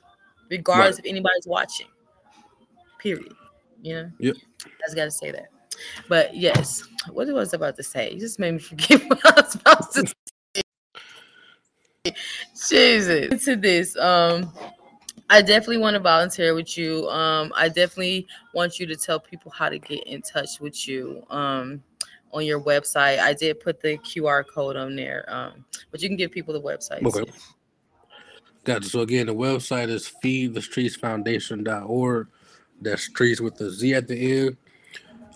regardless 0.50 0.98
if 0.98 1.06
anybody's 1.06 1.46
watching. 1.46 1.88
Period. 2.98 3.32
You 3.82 3.94
know. 3.94 4.10
Yep. 4.18 4.36
I 4.64 4.70
just 4.86 4.96
gotta 4.96 5.10
say 5.10 5.30
that. 5.30 5.48
But 6.08 6.36
yes, 6.36 6.84
what 7.10 7.26
was 7.28 7.52
I 7.52 7.56
about 7.56 7.76
to 7.76 7.82
say? 7.82 8.12
You 8.12 8.20
just 8.20 8.38
made 8.38 8.52
me 8.52 8.58
forget 8.58 9.02
what 9.08 9.26
I 9.26 9.40
was 9.40 9.52
supposed 9.52 9.92
to 9.92 10.14
say. 10.54 12.14
Jesus. 12.68 13.32
Into 13.32 13.56
this. 13.56 13.96
Um 13.96 14.52
I 15.30 15.40
definitely 15.40 15.78
want 15.78 15.94
to 15.94 16.00
volunteer 16.00 16.54
with 16.54 16.76
you. 16.76 17.08
Um, 17.08 17.52
I 17.56 17.68
definitely 17.68 18.26
want 18.52 18.78
you 18.78 18.86
to 18.86 18.94
tell 18.94 19.18
people 19.18 19.50
how 19.50 19.68
to 19.68 19.78
get 19.78 20.06
in 20.06 20.20
touch 20.20 20.60
with 20.60 20.86
you. 20.86 21.24
Um, 21.30 21.82
on 22.34 22.44
your 22.44 22.60
website. 22.60 23.20
I 23.20 23.32
did 23.32 23.60
put 23.60 23.80
the 23.80 23.96
QR 23.98 24.44
code 24.46 24.76
on 24.76 24.96
there. 24.96 25.24
Um, 25.28 25.64
but 25.90 26.02
you 26.02 26.08
can 26.08 26.16
give 26.16 26.32
people 26.32 26.52
the 26.52 26.60
website. 26.60 27.02
Okay. 27.02 27.30
Gotcha. 28.64 28.88
So 28.88 29.00
again, 29.00 29.26
the 29.26 29.34
website 29.34 29.88
is 29.88 30.12
feedthestreetzfoundation.org. 30.22 32.28
That's 32.80 33.02
streets 33.02 33.40
with 33.40 33.56
the 33.56 33.70
Z 33.70 33.94
at 33.94 34.08
the 34.08 34.38
end. 34.38 34.56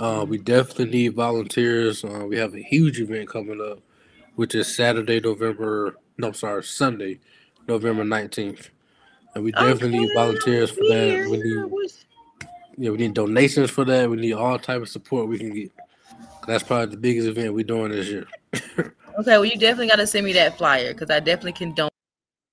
Uh, 0.00 0.24
we 0.28 0.38
definitely 0.38 0.86
need 0.86 1.14
volunteers. 1.14 2.04
Uh, 2.04 2.26
we 2.28 2.36
have 2.36 2.54
a 2.54 2.62
huge 2.62 3.00
event 3.00 3.28
coming 3.28 3.60
up, 3.60 3.80
which 4.36 4.54
is 4.54 4.74
Saturday, 4.74 5.20
November. 5.20 5.96
No, 6.16 6.32
sorry, 6.32 6.64
Sunday, 6.64 7.20
November 7.66 8.04
nineteenth. 8.04 8.70
And 9.34 9.44
we 9.44 9.52
definitely 9.52 10.00
need 10.00 10.10
volunteers 10.14 10.70
for 10.70 10.84
that. 10.88 11.28
We 11.30 11.36
need, 11.36 11.64
yeah, 12.76 12.90
we 12.90 12.96
need 12.96 13.14
donations 13.14 13.70
for 13.70 13.84
that. 13.84 14.08
We 14.08 14.16
need 14.16 14.32
all 14.32 14.58
type 14.58 14.82
of 14.82 14.88
support 14.88 15.28
we 15.28 15.38
can 15.38 15.52
get. 15.52 15.70
That's 16.48 16.64
probably 16.64 16.86
the 16.86 16.96
biggest 16.96 17.28
event 17.28 17.52
we're 17.52 17.62
doing 17.62 17.90
this 17.92 18.08
year. 18.08 18.26
Okay, 19.18 19.32
well, 19.32 19.44
you 19.44 19.58
definitely 19.58 19.88
got 19.88 19.96
to 19.96 20.06
send 20.06 20.24
me 20.24 20.32
that 20.34 20.56
flyer 20.56 20.92
because 20.92 21.10
I 21.10 21.18
definitely 21.18 21.50
can 21.54 21.74
don- 21.74 21.90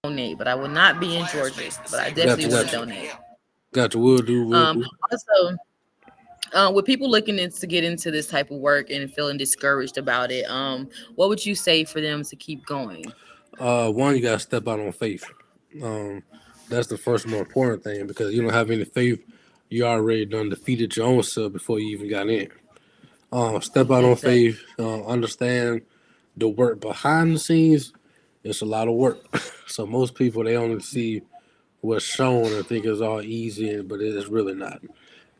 donate, 0.03 0.35
but 0.39 0.47
I 0.47 0.55
will 0.55 0.67
not 0.67 0.99
be 0.99 1.15
in 1.15 1.27
Georgia. 1.27 1.69
But 1.91 1.99
I 1.99 2.09
definitely 2.09 2.47
will 2.47 2.65
donate. 2.65 3.11
Got 3.71 3.93
We'll 3.93 4.17
do. 4.17 4.47
We'll 4.47 4.55
Um, 4.57 4.81
do. 4.81 4.87
also, 5.11 5.57
uh, 6.53 6.71
with 6.73 6.85
people 6.85 7.07
looking 7.07 7.37
in, 7.37 7.51
to 7.51 7.67
get 7.67 7.83
into 7.83 8.09
this 8.09 8.25
type 8.25 8.49
of 8.49 8.57
work 8.57 8.89
and 8.89 9.13
feeling 9.13 9.37
discouraged 9.37 9.99
about 9.99 10.31
it, 10.31 10.49
um, 10.49 10.89
what 11.13 11.29
would 11.29 11.45
you 11.45 11.53
say 11.53 11.83
for 11.83 12.01
them 12.01 12.23
to 12.23 12.35
keep 12.35 12.65
going? 12.65 13.13
Uh, 13.59 13.91
one, 13.91 14.15
you 14.15 14.21
gotta 14.23 14.39
step 14.39 14.67
out 14.67 14.79
on 14.79 14.91
faith. 14.91 15.23
Um, 15.83 16.23
that's 16.67 16.87
the 16.87 16.97
first 16.97 17.27
more 17.27 17.41
important 17.41 17.83
thing 17.83 18.07
because 18.07 18.33
you 18.33 18.41
don't 18.41 18.53
have 18.53 18.71
any 18.71 18.85
faith, 18.85 19.23
you 19.69 19.85
already 19.85 20.25
done 20.25 20.49
defeated 20.49 20.95
your 20.95 21.05
own 21.05 21.21
self 21.21 21.53
before 21.53 21.77
you 21.79 21.89
even 21.89 22.09
got 22.09 22.27
in. 22.27 22.49
Um, 23.31 23.61
step 23.61 23.91
out 23.91 24.03
on 24.03 24.15
faith. 24.15 24.61
Uh, 24.79 25.05
understand 25.05 25.81
the 26.37 26.47
work 26.47 26.79
behind 26.79 27.35
the 27.35 27.39
scenes. 27.39 27.93
It's 28.43 28.61
a 28.61 28.65
lot 28.65 28.87
of 28.87 28.93
work. 28.93 29.19
so 29.67 29.85
most 29.85 30.15
people 30.15 30.43
they 30.43 30.55
only 30.55 30.79
see 30.81 31.21
what's 31.81 32.05
shown 32.05 32.45
and 32.53 32.65
think 32.65 32.85
it's 32.85 33.01
all 33.01 33.21
easy, 33.21 33.81
but 33.81 34.01
it 34.01 34.15
is 34.15 34.27
really 34.27 34.53
not. 34.53 34.81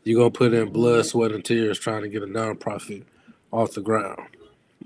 You're 0.04 0.18
gonna 0.20 0.30
put 0.30 0.54
in 0.54 0.70
blood, 0.70 1.06
sweat, 1.06 1.32
and 1.32 1.44
tears 1.44 1.78
trying 1.78 2.02
to 2.02 2.08
get 2.08 2.22
a 2.22 2.26
nonprofit 2.26 3.04
off 3.52 3.72
the 3.72 3.80
ground. 3.80 4.28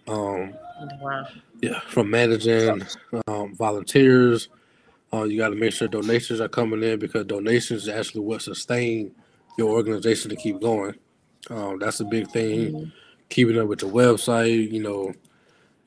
Um, 0.08 0.54
Wow. 1.00 1.26
yeah, 1.60 1.80
from 1.80 2.10
managing 2.10 2.82
um, 3.26 3.54
volunteers. 3.54 4.48
Uh, 5.12 5.24
you 5.24 5.36
got 5.36 5.48
to 5.48 5.56
make 5.56 5.72
sure 5.72 5.88
donations 5.88 6.40
are 6.40 6.48
coming 6.48 6.82
in 6.82 6.98
because 6.98 7.26
donations 7.26 7.82
is 7.82 7.88
actually 7.88 8.22
what 8.22 8.40
sustain 8.42 9.12
your 9.58 9.70
organization 9.70 10.30
to 10.30 10.36
keep 10.36 10.60
going. 10.60 10.94
Um, 11.48 11.78
that's 11.78 12.00
a 12.00 12.04
big 12.04 12.28
thing. 12.28 12.72
Mhm. 12.72 12.92
Keeping 13.28 13.58
up 13.58 13.68
with 13.68 13.80
the 13.80 13.86
website, 13.86 14.70
you 14.70 14.82
know, 14.82 15.12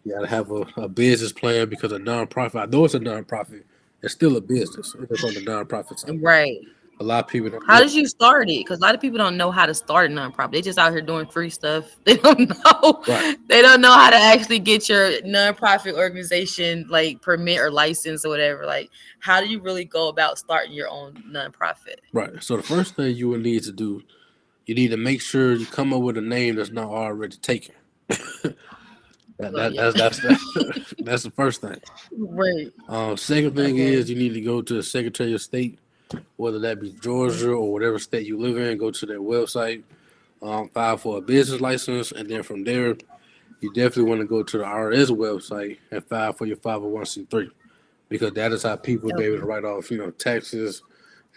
you 0.03 0.13
got 0.13 0.21
to 0.21 0.27
have 0.27 0.51
a, 0.51 0.65
a 0.77 0.87
business 0.87 1.31
plan 1.31 1.69
because 1.69 1.91
a 1.91 1.99
nonprofit, 1.99 2.61
I 2.61 2.65
know 2.65 2.85
it's 2.85 2.93
a 2.93 2.99
nonprofit, 2.99 3.63
it's 4.01 4.13
still 4.13 4.37
a 4.37 4.41
business. 4.41 4.95
It's 5.09 5.23
on 5.23 5.33
the 5.33 5.41
nonprofit 5.41 5.99
side. 5.99 6.21
Right. 6.21 6.59
A 6.99 7.03
lot 7.03 7.23
of 7.23 7.29
people 7.29 7.49
don't. 7.49 7.65
How 7.65 7.79
know. 7.79 7.85
did 7.85 7.93
you 7.93 8.05
start 8.05 8.49
it? 8.49 8.59
Because 8.59 8.77
a 8.77 8.81
lot 8.81 8.93
of 8.93 9.01
people 9.01 9.17
don't 9.17 9.35
know 9.35 9.49
how 9.49 9.65
to 9.65 9.73
start 9.73 10.11
a 10.11 10.13
nonprofit. 10.13 10.51
They 10.51 10.61
just 10.61 10.77
out 10.77 10.91
here 10.91 11.01
doing 11.01 11.25
free 11.25 11.49
stuff. 11.49 11.85
They 12.05 12.17
don't 12.17 12.49
know. 12.49 13.01
Right. 13.07 13.37
They 13.47 13.61
don't 13.61 13.81
know 13.81 13.91
how 13.91 14.09
to 14.11 14.15
actually 14.15 14.59
get 14.59 14.87
your 14.87 15.11
nonprofit 15.21 15.93
organization 15.93 16.85
like 16.89 17.21
permit 17.21 17.59
or 17.59 17.71
license 17.71 18.25
or 18.25 18.29
whatever. 18.29 18.65
Like, 18.65 18.91
how 19.19 19.41
do 19.41 19.47
you 19.47 19.59
really 19.59 19.85
go 19.85 20.09
about 20.09 20.37
starting 20.37 20.73
your 20.73 20.89
own 20.89 21.23
nonprofit? 21.27 21.97
Right. 22.11 22.43
So 22.43 22.57
the 22.57 22.63
first 22.63 22.95
thing 22.95 23.15
you 23.15 23.27
will 23.29 23.39
need 23.39 23.63
to 23.63 23.71
do, 23.71 24.03
you 24.65 24.75
need 24.75 24.89
to 24.91 24.97
make 24.97 25.21
sure 25.21 25.53
you 25.53 25.65
come 25.65 25.93
up 25.93 26.01
with 26.01 26.17
a 26.17 26.21
name 26.21 26.55
that's 26.55 26.71
not 26.71 26.89
already 26.89 27.37
taken. 27.37 27.75
that 28.07 28.55
That, 29.39 29.51
that, 29.51 29.95
that's 29.95 30.19
that's 30.19 30.19
that's, 30.19 30.93
that's 30.99 31.23
the 31.23 31.31
first 31.31 31.61
thing. 31.61 31.79
Right. 32.17 32.71
Um, 32.87 33.17
second 33.17 33.55
thing 33.55 33.75
Okay. 33.75 33.93
is 33.93 34.09
you 34.09 34.15
need 34.15 34.33
to 34.33 34.41
go 34.41 34.61
to 34.61 34.73
the 34.75 34.83
Secretary 34.83 35.33
of 35.33 35.41
State, 35.41 35.79
whether 36.37 36.59
that 36.59 36.79
be 36.79 36.91
Georgia 37.01 37.51
or 37.51 37.71
whatever 37.71 37.99
state 37.99 38.27
you 38.27 38.37
live 38.37 38.57
in. 38.57 38.77
Go 38.77 38.91
to 38.91 39.05
their 39.05 39.19
website, 39.19 39.83
um, 40.41 40.69
file 40.69 40.97
for 40.97 41.17
a 41.17 41.21
business 41.21 41.61
license, 41.61 42.11
and 42.11 42.29
then 42.29 42.43
from 42.43 42.63
there, 42.63 42.95
you 43.61 43.69
definitely 43.73 44.03
want 44.03 44.21
to 44.21 44.27
go 44.27 44.43
to 44.43 44.57
the 44.57 44.63
IRS 44.63 45.09
website 45.09 45.77
and 45.91 46.03
file 46.05 46.33
for 46.33 46.45
your 46.45 46.57
501c3 46.57 47.49
because 48.09 48.33
that 48.33 48.51
is 48.51 48.63
how 48.63 48.75
people 48.75 49.09
will 49.09 49.17
be 49.17 49.23
able 49.23 49.39
to 49.39 49.45
write 49.45 49.63
off, 49.63 49.89
you 49.89 49.97
know, 49.97 50.11
taxes, 50.11 50.83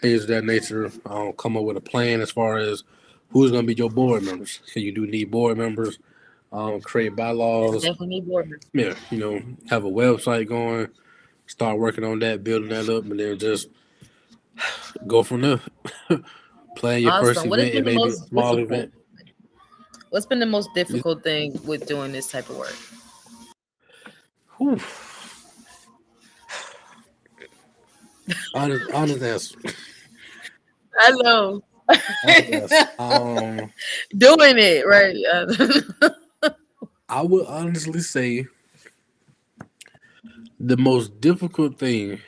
things 0.01 0.23
of 0.23 0.27
that 0.27 0.43
nature. 0.43 0.91
Um, 1.05 1.33
come 1.33 1.57
up 1.57 1.63
with 1.63 1.77
a 1.77 1.81
plan 1.81 2.21
as 2.21 2.29
far 2.29 2.57
as 2.57 2.83
who's 3.29 3.51
going 3.51 3.63
to 3.63 3.67
be 3.67 3.77
your 3.77 3.89
board 3.89 4.23
members. 4.23 4.59
So 4.65 4.79
you 4.79 4.91
do 4.91 5.05
need 5.05 5.31
board 5.31 5.57
members. 5.57 5.99
Um, 6.51 6.79
create 6.81 7.15
bylaws. 7.15 7.83
Definitely 7.83 8.07
need 8.07 8.27
board 8.27 8.49
members. 8.49 8.69
Yeah, 8.73 8.95
you 9.11 9.19
know, 9.19 9.41
have 9.69 9.83
a 9.83 9.89
website 9.89 10.47
going, 10.47 10.87
start 11.45 11.77
working 11.77 12.03
on 12.03 12.19
that, 12.19 12.43
building 12.43 12.69
that 12.69 12.89
up, 12.89 13.03
and 13.03 13.19
then 13.19 13.37
just 13.37 13.69
go 15.05 15.23
from 15.23 15.41
there. 15.41 15.61
Plan 16.77 17.01
your 17.01 17.11
first 17.21 17.39
Awesome. 17.39 17.49
What 17.49 17.59
event. 17.59 17.73
been 17.73 17.81
It 17.81 17.85
the 17.85 17.97
may 17.97 18.03
be 18.03 18.09
a 18.09 18.13
small 18.13 18.57
event. 18.59 18.93
What's 20.09 20.25
been 20.25 20.39
the 20.39 20.45
most 20.45 20.69
difficult 20.73 21.23
thing 21.23 21.59
with 21.65 21.85
doing 21.85 22.11
this 22.11 22.31
type 22.31 22.49
of 22.49 22.57
work? 22.57 22.75
Whew. 24.57 24.79
Honest, 28.53 28.91
honest 28.91 29.21
answer. 29.21 29.59
I 30.99 31.11
know. 31.11 31.63
Um, 32.99 33.71
doing 34.17 34.57
it 34.57 34.85
right. 34.85 35.15
I 37.09 37.21
would 37.21 37.45
honestly 37.47 38.01
say 38.01 38.45
the 40.59 40.77
most 40.77 41.21
difficult 41.21 41.77
thing 41.79 42.19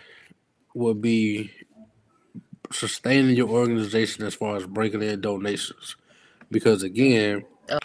would 0.76 1.02
be 1.02 1.52
sustaining 2.72 3.36
your 3.36 3.50
organization 3.50 4.26
as 4.26 4.36
far 4.36 4.56
as 4.56 4.66
breaking 4.66 5.02
in 5.02 5.22
donations. 5.22 5.96
Because 6.52 6.84
again, 6.84 7.46
Oh. 7.72 7.80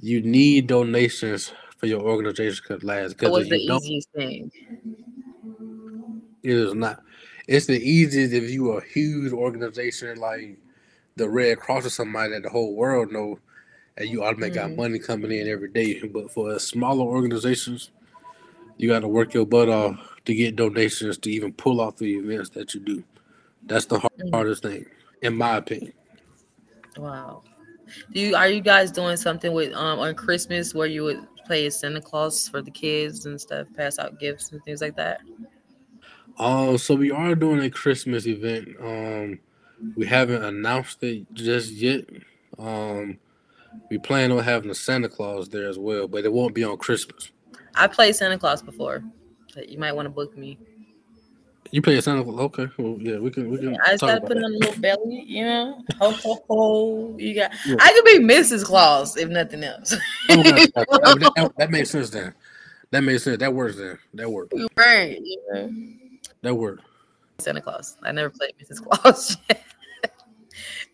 you 0.00 0.22
need 0.22 0.66
donations 0.66 1.52
for 1.76 1.86
your 1.86 2.00
organization 2.00 2.64
to 2.80 2.86
last. 2.86 3.14
Because 3.14 3.30
was 3.30 3.48
the 3.48 3.58
easiest 3.58 4.10
thing. 4.12 4.50
it 6.42 6.50
is 6.50 6.74
not. 6.74 7.02
It's 7.46 7.66
the 7.66 7.78
easiest 7.78 8.32
if 8.32 8.50
you 8.50 8.72
are 8.72 8.78
a 8.78 8.84
huge 8.84 9.32
organization 9.32 10.18
like 10.18 10.58
the 11.16 11.28
Red 11.28 11.58
Cross 11.60 11.86
or 11.86 11.90
somebody 11.90 12.32
that 12.32 12.42
the 12.42 12.50
whole 12.50 12.74
world 12.74 13.12
know, 13.12 13.38
and 13.96 14.08
you 14.08 14.24
automatically 14.24 14.58
got 14.60 14.70
Mhm. 14.70 14.76
money 14.76 14.98
coming 14.98 15.30
in 15.32 15.48
every 15.48 15.68
day. 15.68 16.00
But 16.02 16.30
for 16.32 16.58
smaller 16.58 17.04
organizations, 17.04 17.90
you 18.76 18.88
got 18.88 19.00
to 19.00 19.08
work 19.08 19.34
your 19.34 19.46
butt 19.46 19.68
off 19.68 19.96
to 20.24 20.34
get 20.34 20.56
donations 20.56 21.18
to 21.18 21.30
even 21.30 21.52
pull 21.52 21.80
off 21.80 21.96
the 21.96 22.16
events 22.16 22.50
that 22.50 22.74
you 22.74 22.80
do. 22.80 23.04
That's 23.66 23.86
the 23.86 23.98
hard, 23.98 24.12
Mhm. 24.18 24.32
hardest 24.32 24.62
thing, 24.62 24.86
in 25.22 25.36
my 25.36 25.56
opinion. 25.56 25.92
Wow. 26.96 27.42
Do 28.12 28.20
you 28.20 28.34
are 28.34 28.48
you 28.48 28.60
guys 28.60 28.90
doing 28.90 29.16
something 29.16 29.52
with 29.52 29.72
um 29.74 29.98
on 29.98 30.14
Christmas 30.14 30.74
where 30.74 30.86
you 30.86 31.04
would 31.04 31.26
play 31.46 31.66
as 31.66 31.78
Santa 31.78 32.00
Claus 32.00 32.48
for 32.48 32.62
the 32.62 32.70
kids 32.70 33.26
and 33.26 33.40
stuff, 33.40 33.68
pass 33.76 33.98
out 33.98 34.18
gifts 34.18 34.52
and 34.52 34.62
things 34.64 34.80
like 34.80 34.96
that? 34.96 35.20
Um, 36.38 36.78
so 36.78 36.94
we 36.94 37.10
are 37.10 37.34
doing 37.34 37.60
a 37.60 37.70
Christmas 37.70 38.26
event. 38.26 38.68
Um, 38.80 39.38
we 39.96 40.06
haven't 40.06 40.42
announced 40.44 41.02
it 41.02 41.26
just 41.34 41.72
yet. 41.72 42.04
Um, 42.58 43.18
we 43.90 43.98
plan 43.98 44.30
on 44.32 44.42
having 44.42 44.70
a 44.70 44.74
Santa 44.74 45.08
Claus 45.08 45.48
there 45.48 45.68
as 45.68 45.78
well, 45.78 46.06
but 46.08 46.24
it 46.24 46.32
won't 46.32 46.54
be 46.54 46.64
on 46.64 46.76
Christmas. 46.76 47.30
I 47.74 47.86
played 47.88 48.14
Santa 48.14 48.38
Claus 48.38 48.62
before. 48.62 49.02
You 49.68 49.78
might 49.78 49.92
want 49.92 50.06
to 50.06 50.10
book 50.10 50.36
me. 50.36 50.58
You 51.70 51.82
play 51.82 51.96
a 51.96 52.02
Santa 52.02 52.22
Claus? 52.22 52.38
Okay, 52.38 52.68
well, 52.78 52.96
yeah, 53.00 53.18
we 53.18 53.30
can 53.32 53.50
we 53.50 53.58
can 53.58 53.76
I 53.80 53.92
just 53.92 54.02
gotta 54.02 54.20
put 54.20 54.36
on 54.36 54.44
a 54.44 54.48
little 54.48 54.80
belly, 54.80 55.24
you 55.26 55.44
know. 55.44 55.82
Ho 56.00 56.10
ho 56.12 56.44
ho. 56.48 57.16
You 57.18 57.34
got 57.34 57.50
Yeah. 57.66 57.76
I 57.80 57.92
could 57.92 58.04
be 58.04 58.18
Mrs. 58.34 58.64
Claus 58.64 59.16
if 59.16 59.28
nothing 59.28 59.64
else. 59.64 59.92
Oh, 60.30 60.42
that, 60.42 60.72
that- 61.34 61.52
that- 61.56 61.70
makes 61.70 61.90
sense 61.90 62.10
then. 62.10 62.32
That 62.90 63.02
makes 63.02 63.24
sense. 63.24 63.38
That 63.38 63.52
works 63.52 63.76
then. 63.76 63.98
That 64.12 64.30
works. 64.30 64.54
right. 64.76 65.18
Yeah. 65.52 65.66
That 66.42 66.54
works. 66.54 66.82
Santa 67.38 67.60
Claus. 67.60 67.96
I 68.04 68.12
never 68.12 68.30
played 68.30 68.52
Mrs. 68.62 68.84
Claus. 68.84 69.36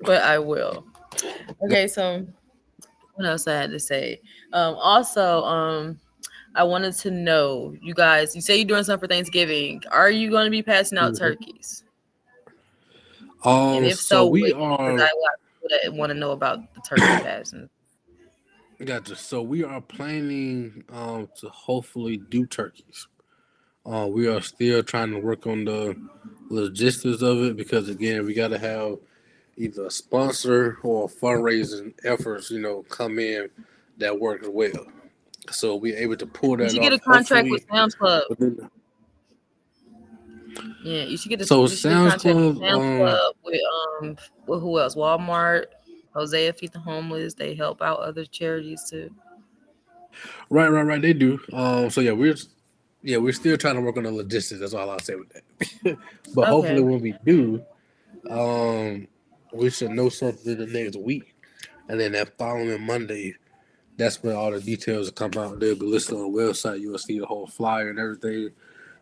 but 0.02 0.22
I 0.22 0.38
will. 0.38 0.84
Okay, 1.62 1.86
so 1.86 2.26
what 3.14 3.26
else 3.26 3.46
I 3.46 3.54
had 3.54 3.70
to 3.70 3.78
say? 3.80 4.20
Um, 4.52 4.74
also, 4.76 5.42
um, 5.44 6.00
I 6.54 6.64
wanted 6.64 6.94
to 6.98 7.10
know, 7.10 7.74
you 7.82 7.94
guys, 7.94 8.34
you 8.34 8.40
say 8.40 8.56
you're 8.56 8.64
doing 8.66 8.82
something 8.84 9.06
for 9.06 9.12
Thanksgiving. 9.12 9.82
Are 9.90 10.10
you 10.10 10.30
going 10.30 10.46
to 10.46 10.50
be 10.50 10.62
passing 10.62 10.98
out 10.98 11.12
Mhm. 11.12 11.18
turkeys? 11.18 11.84
Um, 13.44 13.76
And 13.76 13.86
if 13.86 13.98
so, 13.98 14.24
so, 14.24 14.26
we 14.26 14.52
are. 14.52 14.92
I 14.92 14.96
got 14.96 15.08
people 15.08 15.78
that 15.82 15.92
want 15.94 16.10
to 16.10 16.14
know 16.14 16.32
about 16.32 16.58
the 16.74 16.80
turkey 16.88 17.02
passing. 17.22 17.68
Gotcha. 18.84 19.14
So 19.14 19.42
we 19.42 19.62
are 19.62 19.80
planning 19.80 20.84
um 20.88 21.28
to 21.36 21.48
hopefully 21.50 22.16
do 22.16 22.46
turkeys. 22.46 23.06
Uh, 23.84 24.08
we 24.10 24.26
are 24.26 24.40
still 24.40 24.82
trying 24.82 25.10
to 25.10 25.18
work 25.18 25.46
on 25.46 25.64
the 25.64 25.96
logistics 26.48 27.22
of 27.22 27.42
it 27.42 27.56
because 27.56 27.88
again, 27.88 28.24
we 28.24 28.34
got 28.34 28.48
to 28.48 28.58
have 28.58 28.96
either 29.60 29.86
a 29.86 29.90
sponsor 29.90 30.78
or 30.82 31.08
fundraising 31.08 31.92
efforts, 32.04 32.50
you 32.50 32.60
know, 32.60 32.82
come 32.88 33.18
in 33.18 33.48
that 33.98 34.18
works 34.18 34.46
well. 34.48 34.86
So 35.50 35.76
we're 35.76 35.96
able 35.96 36.16
to 36.16 36.26
pull 36.26 36.56
that 36.56 36.64
You 36.64 36.70
should 36.70 36.82
get 36.82 36.92
a 36.92 36.98
contract 36.98 37.48
with 37.50 37.66
Sam's 37.70 37.94
Club. 37.94 38.22
Yeah, 40.82 41.02
you 41.04 41.16
should 41.16 41.28
get 41.28 41.40
a 41.42 41.46
So 41.46 41.62
you 41.62 41.68
should 41.68 41.90
get 41.90 41.92
a 41.92 42.10
Sam's 42.10 42.22
contract 42.22 42.36
with 42.36 42.56
Club, 42.56 42.70
Sam's 42.70 42.82
um, 42.82 42.96
Club 42.98 43.34
with 43.44 43.60
um 44.00 44.16
with 44.46 44.60
who 44.60 44.80
else? 44.80 44.94
Walmart, 44.94 45.66
Hosea 46.14 46.52
Feed 46.54 46.72
the 46.72 46.78
Homeless. 46.78 47.34
They 47.34 47.54
help 47.54 47.82
out 47.82 48.00
other 48.00 48.24
charities 48.24 48.88
too. 48.88 49.10
Right, 50.48 50.68
right, 50.68 50.82
right. 50.82 51.02
They 51.02 51.12
do. 51.12 51.38
Um, 51.52 51.90
so 51.90 52.00
yeah, 52.00 52.12
we're 52.12 52.36
yeah, 53.02 53.18
we're 53.18 53.32
still 53.32 53.56
trying 53.56 53.76
to 53.76 53.80
work 53.80 53.96
on 53.96 54.04
the 54.04 54.12
logistics. 54.12 54.60
That's 54.60 54.74
all 54.74 54.90
I'll 54.90 54.98
say 54.98 55.14
with 55.16 55.32
that. 55.32 55.98
but 56.34 56.48
hopefully, 56.48 56.82
when 56.82 57.00
we 57.00 57.14
do, 57.24 57.62
um, 58.28 59.06
we 59.52 59.70
should 59.70 59.90
know 59.90 60.08
something 60.08 60.56
the 60.56 60.66
next 60.66 60.96
week, 60.96 61.34
and 61.88 61.98
then 61.98 62.12
that 62.12 62.36
following 62.38 62.82
Monday, 62.82 63.34
that's 63.96 64.22
when 64.22 64.34
all 64.34 64.50
the 64.50 64.60
details 64.60 65.06
will 65.06 65.28
come 65.28 65.42
out. 65.42 65.60
They'll 65.60 65.76
be 65.76 65.86
listed 65.86 66.16
on 66.16 66.32
the 66.32 66.38
website. 66.38 66.80
You'll 66.80 66.98
see 66.98 67.18
the 67.18 67.26
whole 67.26 67.46
flyer 67.46 67.90
and 67.90 67.98
everything. 67.98 68.50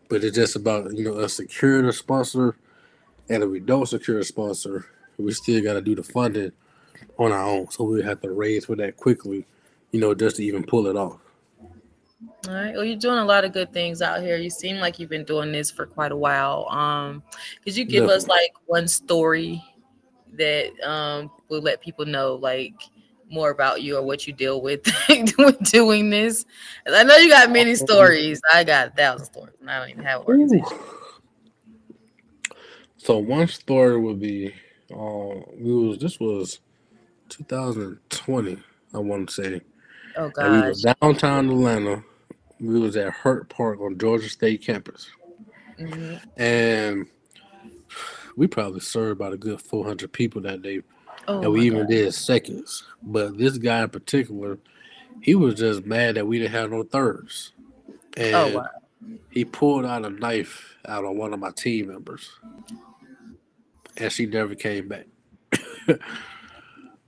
But 0.09 0.23
it's 0.23 0.35
just 0.35 0.55
about 0.55 0.91
you 0.93 1.03
know 1.03 1.19
us 1.19 1.33
securing 1.33 1.85
a 1.85 1.93
sponsor, 1.93 2.55
and 3.29 3.43
if 3.43 3.49
we 3.49 3.59
don't 3.59 3.85
secure 3.85 4.19
a 4.19 4.23
sponsor, 4.23 4.87
we 5.17 5.31
still 5.33 5.61
got 5.63 5.73
to 5.73 5.81
do 5.81 5.95
the 5.95 6.03
funding 6.03 6.51
on 7.17 7.31
our 7.31 7.45
own. 7.45 7.69
So 7.69 7.83
we 7.83 8.01
have 8.01 8.21
to 8.21 8.31
raise 8.31 8.65
for 8.65 8.75
that 8.77 8.97
quickly, 8.97 9.45
you 9.91 9.99
know, 9.99 10.13
just 10.13 10.37
to 10.37 10.43
even 10.43 10.63
pull 10.63 10.87
it 10.87 10.95
off. 10.95 11.19
All 12.47 12.53
right. 12.53 12.73
Well, 12.73 12.83
you're 12.83 12.97
doing 12.97 13.19
a 13.19 13.25
lot 13.25 13.45
of 13.45 13.53
good 13.53 13.71
things 13.71 14.01
out 14.01 14.21
here. 14.21 14.37
You 14.37 14.49
seem 14.49 14.77
like 14.77 14.99
you've 14.99 15.09
been 15.09 15.23
doing 15.25 15.51
this 15.51 15.71
for 15.71 15.85
quite 15.85 16.11
a 16.11 16.17
while. 16.17 16.67
Um, 16.69 17.23
could 17.63 17.77
you 17.77 17.85
give 17.85 18.09
us 18.09 18.27
like 18.27 18.53
one 18.65 18.87
story 18.87 19.63
that 20.37 20.71
um 20.87 21.31
will 21.49 21.61
let 21.61 21.81
people 21.81 22.05
know 22.05 22.35
like 22.35 22.73
more 23.31 23.51
about 23.51 23.81
you 23.83 23.95
or 23.97 24.01
what 24.01 24.25
you 24.25 24.33
deal 24.33 24.61
with 24.61 24.81
with 25.37 25.59
doing 25.71 26.09
this? 26.09 26.45
I 26.87 27.03
know 27.03 27.15
you 27.17 27.29
got 27.29 27.51
many 27.51 27.71
Um, 27.71 27.77
stories. 27.77 28.41
I 28.51 28.63
got 28.63 28.87
a 28.87 28.91
thousand 28.91 29.25
stories. 29.25 29.55
and 29.61 29.69
I 29.69 29.79
don't 29.79 29.89
even 29.89 30.03
have 30.03 30.21
organization. 30.21 30.77
So 32.97 33.17
one 33.17 33.47
story 33.47 33.97
would 33.99 34.19
be, 34.19 34.53
uh, 34.91 35.35
we 35.57 35.73
was 35.73 35.99
this 35.99 36.19
was 36.19 36.59
2020, 37.29 38.57
I 38.93 38.97
want 38.97 39.29
to 39.29 39.33
say, 39.33 39.61
Oh 40.17 40.31
and 40.39 40.51
we 40.63 40.69
was 40.69 40.81
downtown 41.01 41.49
Atlanta. 41.49 42.03
We 42.59 42.79
was 42.79 42.97
at 42.97 43.11
Hurt 43.13 43.47
Park 43.49 43.79
on 43.79 43.97
Georgia 43.97 44.27
State 44.27 44.61
campus, 44.61 45.09
Mhm. 45.79 46.19
and 46.37 47.07
we 48.35 48.47
probably 48.47 48.79
served 48.79 49.19
about 49.19 49.33
a 49.33 49.37
good 49.37 49.61
400 49.61 50.11
people 50.11 50.41
that 50.41 50.61
day, 50.61 50.81
Oh 51.27 51.41
and 51.41 51.51
we 51.51 51.61
even 51.65 51.81
God. 51.81 51.89
did 51.89 52.13
seconds. 52.13 52.83
But 53.03 53.37
this 53.37 53.57
guy 53.57 53.83
in 53.83 53.89
particular, 53.89 54.57
he 55.21 55.35
was 55.35 55.55
just 55.55 55.85
mad 55.85 56.15
that 56.15 56.27
we 56.27 56.39
didn't 56.39 56.51
have 56.53 56.71
no 56.71 56.83
thirds, 56.83 57.53
oh, 57.59 57.93
and 58.17 58.35
Oh 58.35 58.57
wow. 58.57 58.67
he 59.29 59.45
pulled 59.45 59.85
out 59.85 60.05
a 60.05 60.09
knife 60.09 60.75
out 60.87 61.05
on 61.05 61.17
one 61.17 61.33
of 61.33 61.39
my 61.39 61.51
team 61.51 61.87
members, 61.87 62.29
and 63.97 64.11
she 64.11 64.25
never 64.25 64.55
came 64.55 64.87
back. 64.87 65.05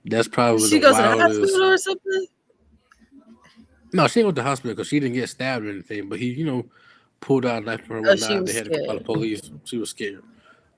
That's 0.04 0.28
probably 0.28 0.68
She 0.68 0.78
the 0.78 0.80
goes 0.80 0.96
to 0.96 1.02
the 1.02 1.08
hospital 1.08 1.62
or 1.64 1.78
something? 1.78 2.26
No, 3.92 4.08
she 4.08 4.24
went 4.24 4.36
to 4.36 4.42
the 4.42 4.48
hospital 4.48 4.74
because 4.74 4.88
she 4.88 4.98
didn't 5.00 5.14
get 5.14 5.28
stabbed 5.28 5.66
or 5.66 5.70
anything. 5.70 6.08
But 6.08 6.18
he, 6.18 6.32
you 6.32 6.44
know, 6.44 6.64
pulled 7.20 7.46
out 7.46 7.62
a 7.62 7.66
knife 7.66 7.86
from 7.86 7.96
her. 7.96 8.02
Oh, 8.02 8.08
one 8.10 8.18
she 8.18 8.28
night. 8.34 8.40
was 8.40 8.50
They 8.50 8.56
had 8.58 8.72
to 8.72 8.86
call 8.86 8.98
the 8.98 9.04
police. 9.04 9.50
She 9.64 9.76
was 9.76 9.90
scared, 9.90 10.22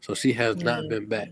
so 0.05 0.15
she 0.15 0.33
has 0.35 0.57
not 0.57 0.83
Mm. 0.85 0.89
been 0.91 1.07
back 1.07 1.29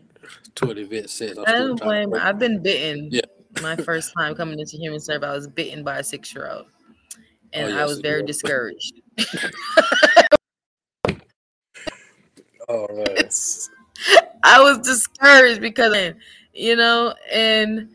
to 0.55 0.71
an 0.71 0.79
event 0.79 1.11
since. 1.11 1.37
I'm 1.39 1.45
I 1.47 1.59
do 1.59 1.69
not 1.69 1.81
blame 1.81 2.11
her. 2.13 2.21
I've 2.21 2.39
been 2.39 2.63
bitten. 2.63 3.09
Yeah. 3.13 3.21
My 3.61 3.77
first 3.77 4.15
time 4.17 4.35
coming 4.35 4.59
into 4.59 4.79
human 4.79 4.99
service, 4.99 5.29
I 5.29 5.33
was 5.35 5.47
bitten 5.47 5.85
by 5.85 5.99
a 5.99 6.05
six 6.05 6.35
year 6.35 6.49
old. 6.51 6.67
and 7.53 7.73
Oh, 7.75 7.79
I 7.79 7.85
was 7.85 8.01
very 8.01 8.23
discouraged. 8.33 8.95
Oh 12.69 12.87
man. 12.95 13.07
I 14.45 14.61
was 14.61 14.79
discouraged 14.79 15.61
because, 15.61 16.15
you 16.55 16.75
know, 16.77 17.15
and 17.31 17.95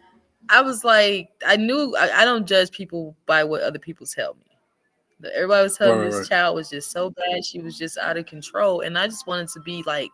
I 0.50 0.62
was 0.62 0.84
like, 0.84 1.30
I 1.46 1.58
knew 1.58 1.96
I, 1.98 2.22
I 2.22 2.26
don't 2.26 2.46
judge 2.46 2.72
people 2.72 3.16
by 3.26 3.44
what 3.44 3.62
other 3.64 3.80
people 3.80 4.06
tell 4.06 4.36
me. 4.36 5.30
Everybody 5.34 5.64
was 5.64 5.76
telling 5.78 6.00
Right, 6.00 6.06
this 6.12 6.20
right. 6.20 6.30
child 6.30 6.56
was 6.56 6.70
just 6.70 6.92
so 6.92 7.10
bad. 7.10 7.44
She 7.44 7.60
was 7.60 7.78
just 7.78 7.98
out 7.98 8.18
of 8.18 8.28
control. 8.28 8.82
And 8.82 8.98
I 8.98 9.08
just 9.08 9.26
wanted 9.26 9.48
to 9.50 9.60
be 9.62 9.82
like 9.88 10.12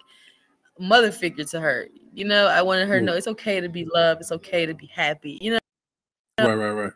mother 0.80 1.12
figure 1.12 1.44
to 1.46 1.60
her. 1.60 1.88
You 2.14 2.26
know, 2.26 2.48
I 2.48 2.62
wanted 2.62 2.88
her 2.88 2.96
to 3.00 3.02
Mm. 3.02 3.06
know 3.06 3.14
it's 3.14 3.28
okay 3.28 3.60
to 3.60 3.70
be 3.70 3.86
loved. 3.94 4.22
It's 4.22 4.32
okay 4.32 4.66
to 4.66 4.74
be 4.74 4.88
happy. 4.88 5.38
You 5.42 5.52
know, 5.54 5.60
Right, 6.40 6.54
right, 6.56 6.72
right. 6.72 6.94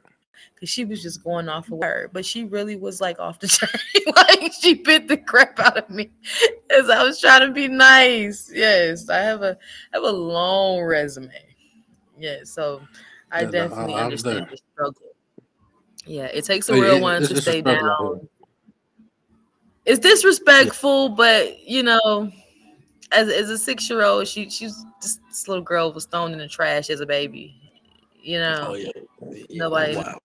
because 0.53 0.69
she 0.69 0.85
was 0.85 1.01
just 1.01 1.23
going 1.23 1.47
off 1.49 1.71
of 1.71 1.79
her. 1.83 2.09
But 2.13 2.25
she 2.25 2.43
really 2.43 2.75
was 2.75 2.99
like 3.01 3.19
off 3.19 3.39
the 3.39 3.47
chain. 3.47 3.69
like 4.15 4.51
she 4.59 4.75
bit 4.75 5.07
the 5.07 5.17
crap 5.17 5.59
out 5.59 5.77
of 5.77 5.89
me 5.89 6.09
as 6.69 6.89
I 6.89 7.03
was 7.03 7.19
trying 7.19 7.47
to 7.47 7.51
be 7.53 7.67
nice. 7.67 8.51
Yes, 8.53 9.09
I 9.09 9.17
have 9.19 9.41
a 9.43 9.57
I 9.93 9.97
have 9.97 10.03
a 10.03 10.11
long 10.11 10.81
resume. 10.83 11.31
Yeah, 12.19 12.39
so 12.43 12.81
I 13.31 13.41
Yeah, 13.41 13.51
definitely 13.51 13.93
I- 13.95 14.03
understand 14.03 14.47
the 14.49 14.57
struggle. 14.73 15.01
Yeah, 16.05 16.25
it 16.25 16.45
takes 16.45 16.69
a 16.69 16.73
real 16.73 16.95
it- 16.97 17.01
one 17.01 17.21
to 17.23 17.41
stay 17.41 17.61
down. 17.61 18.27
It's 19.85 19.99
disrespectful, 19.99 21.09
but 21.09 21.59
you 21.67 21.83
know, 21.83 22.31
as 23.11 23.29
as 23.29 23.49
a 23.49 23.57
six 23.57 23.89
year 23.89 24.03
old, 24.03 24.27
she 24.27 24.49
she's 24.49 24.85
just 25.01 25.19
this 25.29 25.47
little 25.47 25.63
girl 25.63 25.91
was 25.93 26.05
thrown 26.05 26.31
in 26.33 26.37
the 26.39 26.47
trash 26.47 26.89
as 26.89 26.99
a 26.99 27.05
baby. 27.05 27.55
You 28.21 28.39
know, 28.39 28.65
Oh 28.69 28.73
yeah. 28.75 28.89
yeah 29.31 29.43
Nobody- 29.51 29.93
that's 29.95 30.07
wild. 30.07 30.19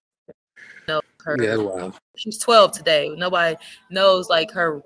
know 0.89 1.01
her. 1.25 1.37
Yeah, 1.41 1.57
wild. 1.57 1.99
She's 2.17 2.39
12 2.39 2.73
today. 2.73 3.09
Nobody 3.17 3.57
knows 3.91 4.29
like 4.29 4.51
her, 4.53 4.83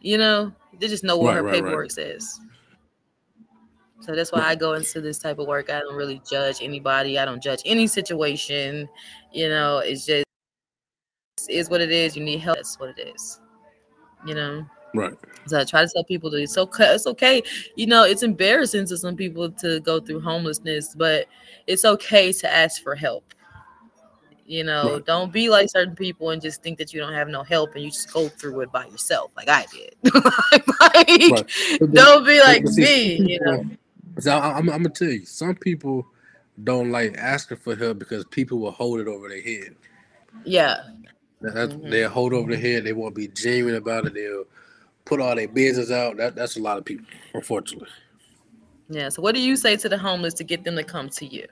you 0.00 0.16
know, 0.18 0.52
they 0.78 0.86
just 0.88 1.02
know 1.04 1.16
what 1.16 1.28
Right, 1.28 1.36
her 1.36 1.42
right, 1.42 1.52
right. 1.54 1.62
paperwork 1.64 1.90
says. 1.90 2.38
So 4.00 4.14
that's 4.16 4.32
why 4.32 4.40
I 4.42 4.54
go 4.56 4.72
into 4.74 5.00
this 5.00 5.18
type 5.18 5.38
of 5.38 5.46
work. 5.46 5.70
I 5.70 5.78
don't 5.80 5.94
really 5.94 6.20
judge 6.28 6.58
anybody. 6.60 7.18
I 7.18 7.24
don't 7.24 7.42
judge 7.42 7.62
any 7.64 7.86
situation. 7.86 8.88
You 9.32 9.48
know, 9.48 9.78
it's 9.78 10.04
just 10.06 10.24
it 11.48 11.54
is 11.54 11.70
what 11.70 11.80
it 11.80 11.90
is. 11.92 12.16
You 12.16 12.24
need 12.24 12.38
help. 12.40 12.56
That's 12.56 12.78
what 12.80 12.96
it 12.98 13.08
is. 13.14 13.40
You 14.26 14.34
know. 14.34 14.66
Right. 14.94 15.14
So 15.46 15.58
I 15.60 15.64
try 15.64 15.84
to 15.84 15.90
tell 15.92 16.04
people 16.04 16.30
that 16.30 16.40
it's 16.42 16.56
okay. 16.58 16.94
It's 16.94 17.06
okay. 17.06 17.42
You 17.74 17.86
know, 17.86 18.04
it's 18.04 18.22
embarrassing 18.22 18.86
to 18.86 18.96
some 18.96 19.16
people 19.16 19.50
to 19.52 19.80
go 19.80 20.00
through 20.00 20.20
homelessness, 20.20 20.94
but 20.94 21.26
it's 21.66 21.84
okay 21.84 22.32
to 22.32 22.52
ask 22.52 22.82
for 22.82 22.94
help. 22.94 23.34
You 24.46 24.64
know, 24.64 24.94
Right. 24.94 25.06
don't 25.06 25.32
be 25.32 25.48
like 25.48 25.70
certain 25.70 25.94
people 25.96 26.30
and 26.30 26.42
just 26.42 26.62
think 26.62 26.76
that 26.78 26.92
you 26.92 27.00
don't 27.00 27.12
have 27.14 27.28
no 27.28 27.42
help 27.42 27.74
and 27.74 27.84
you 27.84 27.90
just 27.90 28.12
go 28.12 28.28
through 28.28 28.60
it 28.60 28.72
by 28.72 28.86
yourself, 28.86 29.32
like 29.36 29.48
I 29.48 29.66
did. 29.72 29.94
like, 30.14 30.66
Right. 31.30 31.78
Then- 31.80 31.90
don't 31.92 32.26
be 32.26 32.40
like 32.40 32.66
see, 32.68 33.18
me. 33.20 33.32
You 33.32 33.40
know, 33.44 33.64
So 34.18 34.32
I, 34.32 34.58
I'm, 34.58 34.68
I'm 34.68 34.82
gonna 34.82 34.90
tell 34.90 35.08
you, 35.08 35.24
some 35.24 35.54
people 35.54 36.06
don't 36.64 36.90
like 36.92 37.16
asking 37.16 37.58
for 37.58 37.74
help 37.74 37.98
because 37.98 38.24
people 38.26 38.58
will 38.58 38.72
hold 38.72 39.00
it 39.00 39.08
over 39.08 39.28
their 39.28 39.40
head. 39.40 39.74
yeah, 40.44 40.82
That, 41.40 41.70
Mhm. 41.70 41.90
They'll 41.90 42.10
hold 42.10 42.32
over 42.34 42.50
their 42.50 42.60
head. 42.60 42.84
They 42.84 42.92
won't 42.92 43.14
be 43.14 43.28
genuine 43.28 43.76
about 43.76 44.06
it. 44.06 44.14
They'll 44.14 44.44
put 45.04 45.20
all 45.20 45.34
their 45.36 45.48
business 45.48 45.90
out. 45.90 46.16
That 46.16 46.34
that's 46.34 46.56
a 46.56 46.60
lot 46.60 46.78
of 46.78 46.84
people, 46.84 47.06
unfortunately. 47.34 47.88
yeah. 48.88 49.08
So, 49.08 49.22
what 49.22 49.34
do 49.34 49.40
you 49.40 49.56
say 49.56 49.76
to 49.76 49.88
the 49.88 49.98
homeless 49.98 50.34
to 50.34 50.44
get 50.44 50.64
them 50.64 50.76
to 50.76 50.84
come 50.84 51.08
to 51.10 51.26
you? 51.26 51.46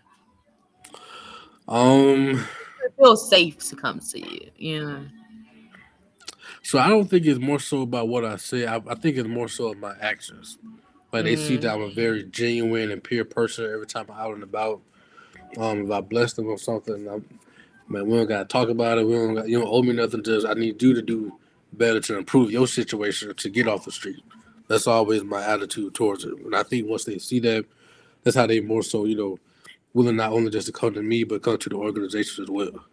Um. 1.68 2.44
feel 2.96 3.16
safe 3.16 3.58
to 3.68 3.76
come 3.76 4.00
to 4.00 4.18
you. 4.18 4.50
Yeah. 4.56 5.00
So 6.62 6.78
I 6.78 6.88
don't 6.88 7.08
think 7.08 7.26
it's 7.26 7.40
more 7.40 7.58
so 7.58 7.82
about 7.82 8.08
what 8.08 8.24
I 8.24 8.36
say. 8.36 8.66
I, 8.66 8.76
I 8.76 8.94
think 8.94 9.16
it's 9.16 9.28
more 9.28 9.48
so 9.48 9.72
of 9.72 9.78
my 9.78 9.94
actions. 10.00 10.58
Like 11.12 11.24
they 11.24 11.36
see 11.36 11.58
Mm. 11.58 11.62
that 11.62 11.74
I'm 11.74 11.82
a 11.82 11.90
very 11.90 12.24
genuine 12.24 12.90
and 12.90 13.02
pure 13.02 13.24
person 13.24 13.72
every 13.72 13.86
time 13.86 14.06
I'm 14.10 14.18
out 14.18 14.34
and 14.34 14.42
about. 14.42 14.80
Um, 15.56 15.86
if 15.86 15.90
I 15.90 16.00
bless 16.00 16.34
them 16.34 16.46
or 16.48 16.58
something, 16.58 17.08
I'm, 17.08 17.24
man, 17.88 18.06
we 18.06 18.16
don't 18.16 18.28
gotta 18.28 18.44
talk 18.44 18.68
about 18.68 18.98
it. 18.98 19.06
We 19.06 19.14
don't 19.14 19.34
got, 19.34 19.48
you 19.48 19.58
don't 19.58 19.68
owe 19.68 19.82
me 19.82 19.94
nothing. 19.94 20.22
Just 20.22 20.46
I 20.46 20.54
need 20.54 20.80
you 20.82 20.94
to 20.94 21.02
do 21.02 21.32
better 21.72 22.00
to 22.00 22.18
improve 22.18 22.50
your 22.50 22.66
situation 22.66 23.34
to 23.34 23.48
get 23.50 23.68
off 23.68 23.84
the 23.84 23.92
street. 23.92 24.22
That's 24.68 24.86
always 24.86 25.24
my 25.24 25.44
attitude 25.44 25.94
towards 25.94 26.24
it. 26.24 26.34
And 26.38 26.54
I 26.54 26.62
think 26.62 26.88
once 26.88 27.04
they 27.04 27.18
see 27.18 27.40
that, 27.40 27.64
that's 28.22 28.36
how 28.36 28.46
they 28.46 28.60
more 28.60 28.82
so 28.82 29.04
you 29.04 29.16
know 29.16 29.38
willing 29.94 30.16
not 30.16 30.32
only 30.32 30.50
just 30.50 30.66
to 30.66 30.72
come 30.72 30.94
to 30.94 31.02
me 31.02 31.24
but 31.24 31.42
come 31.42 31.58
to 31.58 31.68
the 31.68 31.76
organization 31.76 32.44
as 32.44 32.50
well. 32.50 32.84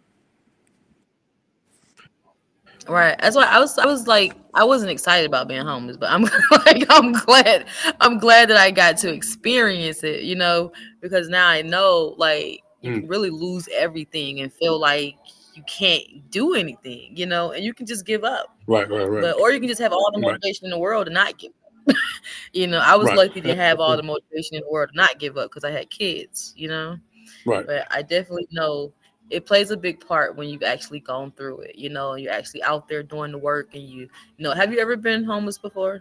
Right. 2.88 3.18
That's 3.20 3.36
why 3.36 3.44
I 3.44 3.58
was 3.58 3.76
I 3.78 3.86
was 3.86 4.06
like 4.06 4.34
I 4.54 4.64
wasn't 4.64 4.90
excited 4.90 5.26
about 5.26 5.46
being 5.46 5.64
homeless, 5.64 5.98
but 5.98 6.10
I'm 6.10 6.22
like 6.66 6.86
I'm 6.88 7.12
glad 7.12 7.66
I'm 8.00 8.18
glad 8.18 8.48
that 8.48 8.56
I 8.56 8.70
got 8.70 8.96
to 8.98 9.12
experience 9.12 10.02
it, 10.04 10.22
you 10.22 10.34
know, 10.36 10.72
because 11.02 11.28
now 11.28 11.48
I 11.48 11.62
know 11.62 12.14
like 12.16 12.60
you 12.80 12.92
Mm. 12.92 13.00
can 13.00 13.08
really 13.08 13.30
lose 13.30 13.68
everything 13.74 14.40
and 14.40 14.52
feel 14.52 14.78
like 14.80 15.16
you 15.58 15.64
can't 15.66 16.30
do 16.30 16.54
anything, 16.54 17.16
you 17.16 17.26
know, 17.26 17.52
and 17.52 17.64
you 17.64 17.74
can 17.74 17.84
just 17.86 18.06
give 18.06 18.24
up. 18.24 18.56
Right, 18.66 18.88
right, 18.88 19.10
right. 19.10 19.22
But 19.22 19.36
or 19.38 19.50
you 19.50 19.58
can 19.58 19.68
just 19.68 19.80
have 19.80 19.92
all 19.92 20.10
the 20.12 20.18
Right. 20.20 20.26
motivation 20.32 20.66
in 20.66 20.70
the 20.70 20.78
world 20.78 21.06
and 21.08 21.14
not 21.14 21.38
give 21.38 21.52
up. 21.88 21.96
you 22.52 22.66
know, 22.66 22.78
I 22.78 22.94
was 22.96 23.08
Right. 23.08 23.16
lucky 23.16 23.40
to 23.42 23.54
have 23.54 23.80
all 23.80 23.96
the 23.96 24.02
motivation 24.02 24.56
in 24.56 24.60
the 24.62 24.70
world 24.70 24.90
to 24.92 24.96
not 24.96 25.18
give 25.18 25.36
up 25.36 25.50
because 25.50 25.64
I 25.64 25.70
had 25.70 25.90
kids, 25.90 26.54
you 26.56 26.68
know 26.68 26.96
right. 27.44 27.66
but 27.66 27.86
I 27.90 28.02
definitely 28.02 28.48
know 28.50 28.92
it 29.30 29.44
plays 29.46 29.70
a 29.70 29.76
big 29.76 30.00
part 30.06 30.36
when 30.36 30.48
you've 30.48 30.62
actually 30.62 31.00
gone 31.00 31.32
through 31.32 31.60
it. 31.60 31.76
You 31.76 31.90
know, 31.90 32.14
you're 32.14 32.32
actually 32.32 32.62
out 32.62 32.88
there 32.88 33.02
doing 33.02 33.32
the 33.32 33.38
work, 33.38 33.74
and 33.74 33.82
you, 33.82 34.00
you 34.00 34.44
know, 34.44 34.52
have 34.52 34.72
you 34.72 34.78
ever 34.78 34.96
been 34.96 35.24
homeless 35.24 35.58
before? 35.58 36.00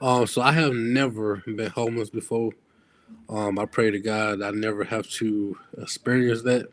Um, 0.00 0.26
so 0.26 0.42
I 0.42 0.52
have 0.52 0.74
never 0.74 1.42
been 1.46 1.70
homeless 1.70 2.10
before. 2.10 2.52
Um, 3.28 3.58
I 3.58 3.66
pray 3.66 3.90
to 3.90 3.98
God 3.98 4.42
I 4.42 4.50
never 4.50 4.84
have 4.84 5.08
to 5.10 5.56
experience 5.78 6.42
that. 6.42 6.68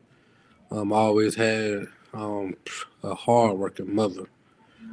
Um, 0.72 0.92
I 0.94 0.98
always 0.98 1.36
had 1.36 1.88
um 2.14 2.56
a 3.04 3.14
hard 3.14 3.58
working 3.58 3.94
mother 3.94 4.28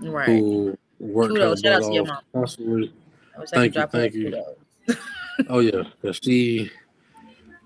Right. 0.00 0.26
who 0.26 0.76
worked 0.98 1.34
Kudos. 1.34 1.62
her 1.62 1.80
butt 1.80 1.92
your 1.92 2.02
off 2.02 2.08
mom. 2.08 2.18
constantly. 2.34 2.92
Thank 3.48 3.74
you, 3.76 3.86
thank 3.86 4.14
you. 4.14 4.44
Oh 5.48 5.60
yeah, 5.60 5.84
she, 6.12 6.70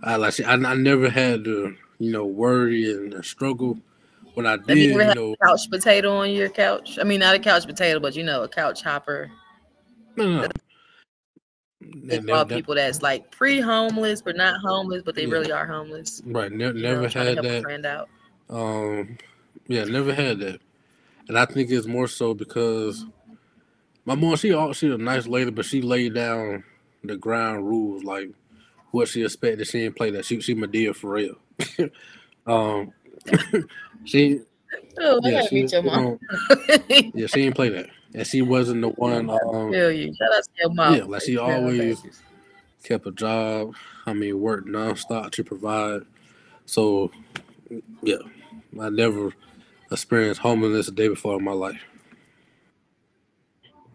I 0.03 0.17
like 0.17 0.35
she, 0.35 0.45
I, 0.45 0.55
I 0.55 0.75
never 0.75 1.11
had 1.11 1.45
to 1.45 1.75
you 1.99 2.13
know 2.13 2.25
worry 2.25 2.93
and 2.93 3.25
struggle. 3.25 3.79
When 4.35 4.47
I 4.47 4.53
Have 4.53 4.67
did, 4.67 4.79
you 4.79 5.01
you 5.01 5.15
know, 5.15 5.33
a 5.41 5.47
couch 5.47 5.71
potato 5.71 6.15
on 6.15 6.31
your 6.31 6.51
couch? 6.51 6.99
I 7.01 7.05
mean, 7.05 7.21
not 7.21 7.35
a 7.35 7.39
couch 7.39 7.67
potato, 7.67 7.99
but 7.99 8.15
you 8.15 8.23
know, 8.23 8.43
a 8.43 8.49
couch 8.49 8.83
hopper. 8.83 9.31
no, 10.17 10.43
no. 10.43 10.49
They 12.05 12.19
Ne- 12.21 12.27
call 12.27 12.45
ne- 12.45 12.55
ne- 12.55 12.57
people 12.61 12.75
that's 12.75 13.01
like 13.03 13.31
pre-homeless 13.31 14.21
but 14.23 14.37
not 14.37 14.61
homeless, 14.61 15.03
but 15.03 15.15
they 15.15 15.25
Yeah. 15.25 15.33
really 15.33 15.53
are 15.53 15.67
homeless. 15.67 16.21
right, 16.27 16.53
ne- 16.53 16.73
never 16.73 17.03
know, 17.03 17.09
had 17.09 17.39
that. 17.43 17.63
friend 17.63 17.87
out. 17.87 18.09
Um, 18.51 19.17
yeah, 19.67 19.85
never 19.85 20.13
had 20.15 20.39
that, 20.41 20.61
and 21.29 21.39
I 21.39 21.47
think 21.47 21.71
it's 21.71 21.87
more 21.87 22.07
so 22.07 22.35
because 22.35 23.05
my 24.05 24.15
mom, 24.15 24.37
she 24.37 24.53
all 24.53 24.73
she 24.73 24.89
a 24.93 24.99
nice 24.99 25.27
lady, 25.27 25.51
but 25.51 25.65
she 25.65 25.81
laid 25.83 26.15
down 26.15 26.63
the 27.03 27.17
ground 27.17 27.67
rules 27.67 28.05
like 28.05 28.31
what 28.93 29.09
she 29.09 29.25
expected. 29.25 29.67
She 29.67 29.81
didn't 29.81 29.97
play 29.97 30.11
that. 30.11 30.25
She 30.25 30.41
she 30.41 30.55
Madea 30.55 30.95
for 30.95 31.11
real. 31.13 31.37
um, 32.47 32.93
she 34.05 34.41
Oh, 34.99 35.21
yeah 35.25 35.43
she 35.43 35.57
your 35.61 35.69
you 35.83 35.83
mom. 35.83 36.05
know, 36.05 36.19
yeah 37.15 37.27
she 37.27 37.43
didn't 37.43 37.57
play 37.57 37.71
that, 37.71 37.87
and 38.15 38.27
she 38.27 38.43
wasn't 38.43 38.83
the 38.83 38.89
one. 38.91 39.29
Um, 39.31 39.73
Feel 39.73 39.91
you. 39.93 40.15
Shout 40.15 40.43
your 40.59 40.71
mom. 40.71 40.95
Yeah, 40.95 41.05
like 41.05 41.23
she 41.23 41.37
always- 41.39 42.03
kept 42.83 43.07
a 43.07 43.11
job. 43.11 43.75
I 44.07 44.13
mean, 44.13 44.39
worked 44.41 44.69
nonstop 44.69 45.33
to 45.33 45.43
provide. 45.45 46.03
So, 46.67 47.11
yeah, 48.03 48.19
I 48.81 48.91
never 48.91 49.33
experienced 49.91 50.41
homelessness 50.41 50.89
a 50.89 50.93
day 50.93 51.09
before 51.09 51.37
in 51.39 51.45
my 51.45 51.53
life. 51.53 51.81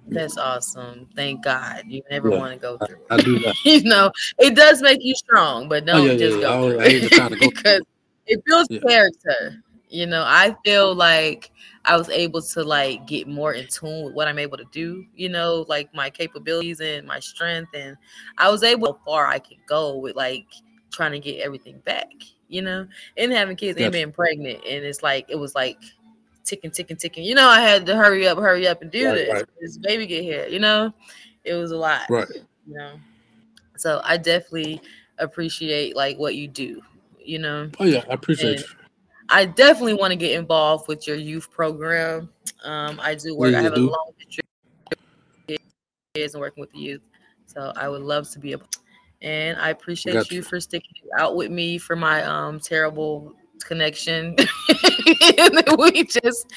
That's 0.07 0.37
awesome. 0.37 1.07
Thank 1.15 1.43
God. 1.43 1.83
You 1.87 2.01
never 2.09 2.29
Yeah. 2.29 2.37
want 2.39 2.53
to 2.53 2.59
go 2.59 2.77
through 2.85 2.97
I 3.09 3.15
it. 3.15 3.25
do 3.25 3.39
that. 3.39 3.55
you 3.65 3.83
know, 3.83 4.11
it 4.39 4.55
does 4.55 4.81
make 4.81 4.99
you 5.01 5.15
strong, 5.15 5.69
but 5.69 5.85
don't 5.85 6.01
Oh, 6.01 6.05
yeah, 6.05 6.17
just 6.17 6.37
yeah. 6.37 6.41
go 6.43 6.67
I 6.67 6.71
through 6.71 6.81
I 6.81 6.99
just 6.99 7.13
to 7.13 7.19
go 7.19 7.27
through 7.37 7.49
because 7.49 7.81
it 8.27 8.43
builds 8.45 8.67
character. 8.85 9.63
You 9.89 10.07
know, 10.07 10.23
I 10.25 10.55
feel 10.65 10.95
like 10.95 11.51
I 11.85 11.97
was 11.97 12.09
able 12.09 12.41
to 12.41 12.63
like 12.63 13.07
get 13.07 13.27
more 13.27 13.53
in 13.53 13.67
tune 13.67 14.05
with 14.05 14.13
what 14.13 14.27
I'm 14.27 14.37
able 14.39 14.57
to 14.57 14.65
do. 14.71 15.05
You 15.15 15.29
know, 15.29 15.65
like 15.67 15.93
my 15.95 16.09
capabilities 16.09 16.79
and 16.79 17.07
my 17.07 17.19
strength, 17.19 17.71
and 17.73 17.97
I 18.37 18.49
was 18.49 18.63
able 18.63 18.93
how 18.93 18.99
far 19.05 19.27
I 19.27 19.39
could 19.39 19.57
go 19.67 19.97
with 19.97 20.15
like 20.15 20.45
trying 20.91 21.11
to 21.13 21.19
get 21.19 21.39
everything 21.41 21.79
back. 21.79 22.11
You 22.49 22.61
know, 22.61 22.85
and 23.17 23.31
having 23.31 23.55
kids 23.55 23.79
and 23.79 23.91
being 23.93 24.11
pregnant, 24.11 24.59
and 24.69 24.83
it's 24.85 25.01
like 25.01 25.25
it 25.29 25.37
was 25.37 25.55
like 25.55 25.77
ticking, 26.43 26.69
ticking, 26.71 26.97
ticking. 26.97 27.23
You 27.23 27.33
know, 27.33 27.47
I 27.47 27.61
had 27.61 27.85
to 27.85 27.95
hurry 27.95 28.27
up, 28.27 28.37
hurry 28.37 28.67
up, 28.67 28.81
and 28.81 28.91
do 28.91 29.07
Right, 29.07 29.15
this. 29.15 29.29
right. 29.33 29.45
This 29.61 29.77
baby 29.77 30.05
get 30.05 30.23
here. 30.23 30.47
You 30.47 30.59
know, 30.59 30.93
it 31.45 31.53
was 31.53 31.71
a 31.71 31.77
lot. 31.77 32.01
Right. 32.09 32.27
You 32.67 32.73
know, 32.75 32.99
so 33.77 34.01
I 34.03 34.17
definitely 34.17 34.81
appreciate 35.17 35.95
like 35.95 36.17
what 36.19 36.35
you 36.35 36.47
do. 36.47 36.81
You 37.23 37.39
know, 37.39 37.69
Oh 37.79 37.85
yeah, 37.85 38.03
I 38.09 38.13
appreciate 38.13 38.59
And- 38.59 38.59
you. 38.59 38.65
I 39.31 39.45
definitely 39.45 39.93
want 39.93 40.11
to 40.11 40.17
get 40.17 40.37
involved 40.37 40.87
with 40.87 41.07
your 41.07 41.15
youth 41.15 41.49
program. 41.49 42.29
Um, 42.63 42.99
I 43.01 43.15
do 43.15 43.35
work. 43.35 43.53
Yeah, 43.53 43.59
I 43.59 43.61
have 43.63 43.73
a 43.73 43.79
long 43.79 44.11
history 44.17 44.43
of 44.91 45.57
kids 46.13 46.33
and 46.33 46.41
working 46.41 46.61
with 46.61 46.71
the 46.73 46.79
youth, 46.79 47.01
so 47.45 47.71
I 47.75 47.87
would 47.87 48.01
love 48.01 48.29
to 48.31 48.39
be 48.39 48.51
able. 48.51 48.67
And 49.21 49.57
I 49.57 49.69
appreciate 49.69 50.13
Gotcha. 50.13 50.35
you 50.35 50.41
for 50.41 50.59
sticking 50.59 50.91
out 51.17 51.35
with 51.35 51.49
me 51.49 51.77
for 51.77 51.95
my 51.95 52.23
um 52.23 52.59
terrible 52.59 53.33
connection. 53.63 54.35
we 55.77 56.03
just, 56.03 56.51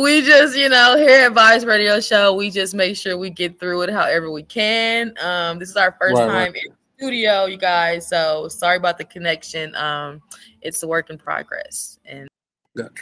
we 0.00 0.22
just, 0.22 0.56
you 0.56 0.68
know, 0.68 0.96
here 0.98 1.26
at 1.26 1.32
Vybez 1.32 1.66
Radio 1.66 2.00
Show, 2.00 2.34
we 2.34 2.50
just 2.50 2.74
make 2.74 2.96
sure 2.96 3.16
we 3.16 3.30
get 3.30 3.58
through 3.58 3.82
it 3.82 3.90
however 3.90 4.30
we 4.30 4.42
can. 4.42 5.14
Um, 5.22 5.58
this 5.58 5.70
is 5.70 5.76
our 5.76 5.96
first 6.00 6.16
Right, 6.16 6.26
time 6.26 6.52
right. 6.52 6.62
Studio, 7.02 7.46
you 7.46 7.56
guys. 7.56 8.08
So 8.08 8.46
sorry 8.48 8.76
about 8.76 8.96
the 8.96 9.04
connection. 9.04 9.74
Um, 9.74 10.22
it's 10.60 10.82
a 10.82 10.86
work 10.86 11.10
in 11.10 11.18
progress, 11.18 11.98
and 12.04 12.28
Gotcha. 12.76 12.92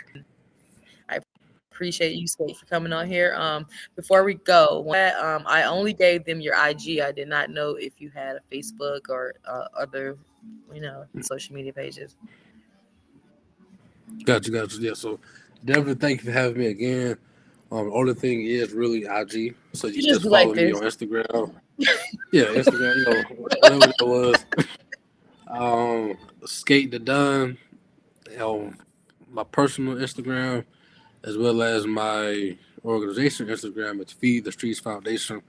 I 1.09 1.19
appreciate 1.71 2.15
you, 2.15 2.27
Skate, 2.27 2.57
for 2.57 2.65
coming 2.67 2.93
on 2.93 3.07
here. 3.07 3.35
Um, 3.37 3.67
before 3.97 4.25
we 4.25 4.35
go, 4.35 4.81
um, 5.21 5.45
I 5.47 5.65
only 5.65 5.93
gave 5.93 6.25
them 6.25 6.41
your 6.41 6.55
IG. 6.55 7.01
I 7.01 7.13
did 7.13 7.29
not 7.29 7.51
know 7.51 7.75
if 7.75 8.01
you 8.01 8.11
had 8.11 8.37
a 8.37 8.55
Facebook 8.55 9.11
or 9.11 9.35
uh, 9.47 9.67
other, 9.79 10.17
you 10.73 10.81
know, 10.81 11.05
social 11.21 11.55
media 11.55 11.73
pages. 11.73 12.17
Gotcha, 14.25 14.51
gotcha. 14.51 14.79
Yeah, 14.81 14.95
so 14.95 15.21
definitely 15.65 15.95
thank 15.95 16.21
you 16.21 16.33
for 16.33 16.33
having 16.33 16.59
me 16.59 16.67
again. 16.67 17.19
Um, 17.71 17.93
only 17.93 18.15
thing 18.15 18.47
is 18.47 18.73
really 18.73 19.05
IG, 19.05 19.55
so 19.75 19.87
you, 19.87 19.95
You 19.95 20.03
just 20.03 20.23
just 20.23 20.25
like 20.25 20.45
follow 20.47 20.55
me 20.57 20.73
this. 20.73 20.77
on 20.81 20.83
Instagram. 20.83 21.55
Yeah, 22.33 22.45
Instagram, 22.45 22.97
you 22.97 23.05
know, 23.05 23.23
whatever 23.37 23.79
that 23.79 23.95
was. 24.01 24.37
Um, 25.49 26.17
skate 26.45 26.91
the 26.91 26.99
Don 26.99 27.59
on 28.41 28.77
my 29.31 29.45
personal 29.45 29.97
Instagram, 29.97 30.65
as 31.25 31.37
well 31.37 31.63
as 31.63 31.87
my 31.87 32.57
organization 32.85 33.49
Instagram. 33.49 34.01
It's 34.01 34.13
Feed 34.13 34.45
the 34.45 34.51
Streetz 34.51 34.81
Foundation. 34.81 35.43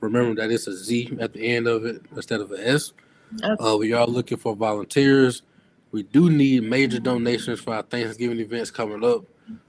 Remember 0.00 0.40
that 0.42 0.52
it's 0.52 0.66
a 0.66 0.76
Z 0.76 1.16
at 1.20 1.32
the 1.32 1.40
end 1.40 1.66
of 1.66 1.86
it 1.86 2.02
instead 2.14 2.40
of 2.40 2.52
an 2.52 2.60
S. 2.60 2.92
Okay. 3.42 3.62
Uh, 3.62 3.76
we 3.76 3.92
are 3.92 4.06
looking 4.06 4.36
for 4.38 4.54
volunteers. 4.54 5.42
We 5.92 6.02
do 6.02 6.30
need 6.30 6.64
major 6.64 7.00
donations 7.00 7.60
for 7.60 7.74
our 7.74 7.82
Thanksgiving 7.82 8.38
events 8.40 8.70
coming 8.70 9.02
up. 9.04 9.24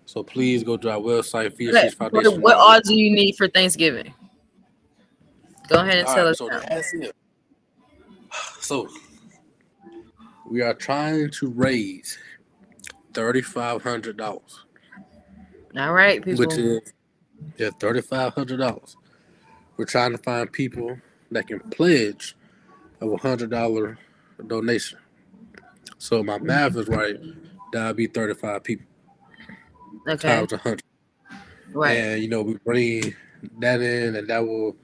So 0.05 0.23
please 0.23 0.63
go 0.63 0.75
to 0.77 0.91
our 0.91 0.99
website, 0.99 1.55
Feed 1.55 1.73
the 1.73 1.79
Streetz 1.79 1.95
Foundation. 1.95 2.41
What, 2.41 2.57
odds 2.57 2.89
do 2.89 2.95
you 2.95 3.11
need 3.11 3.35
for 3.35 3.47
Thanksgiving? 3.47 4.13
Go 5.67 5.79
ahead 5.81 5.99
and 5.99 6.07
All 6.07 6.15
tell 6.15 6.25
right, 6.25 6.31
us. 6.31 6.37
so 6.39 6.47
now. 6.47 6.61
that's 6.69 6.93
it. 6.93 7.15
So 8.61 8.89
we 10.49 10.61
are 10.61 10.73
trying 10.73 11.29
to 11.31 11.49
raise 11.49 12.17
thirty 13.13 13.41
five 13.41 13.81
hundred 13.83 14.17
dollars, 14.17 14.65
All 15.77 15.93
right, 15.93 16.23
people. 16.23 16.45
which 16.45 16.57
is 16.57 16.93
yeah 17.57 17.69
thirty 17.79 18.01
five 18.01 18.33
hundred 18.33 18.57
dollars. 18.57 18.97
We're 19.77 19.85
trying 19.85 20.11
to 20.11 20.17
find 20.17 20.51
people 20.51 20.97
that 21.31 21.47
can 21.47 21.59
pledge 21.59 22.35
of 23.01 23.11
a 23.11 23.17
hundred 23.17 23.51
dollar 23.51 23.97
donation. 24.47 24.99
So 25.97 26.23
my 26.23 26.39
math 26.39 26.75
is 26.77 26.87
right. 26.87 27.17
That'll 27.73 27.93
be 27.93 28.07
thirty 28.07 28.33
five 28.33 28.63
people 28.63 28.85
okay, 30.07 30.27
times 30.29 30.51
hundred. 30.53 30.83
right. 31.73 31.97
And 31.97 32.21
you 32.21 32.29
know, 32.29 32.41
we 32.41 32.55
bring 32.65 33.15
that 33.59 33.81
in, 33.81 34.15
and 34.17 34.27
that 34.29 34.45
will 34.45 34.75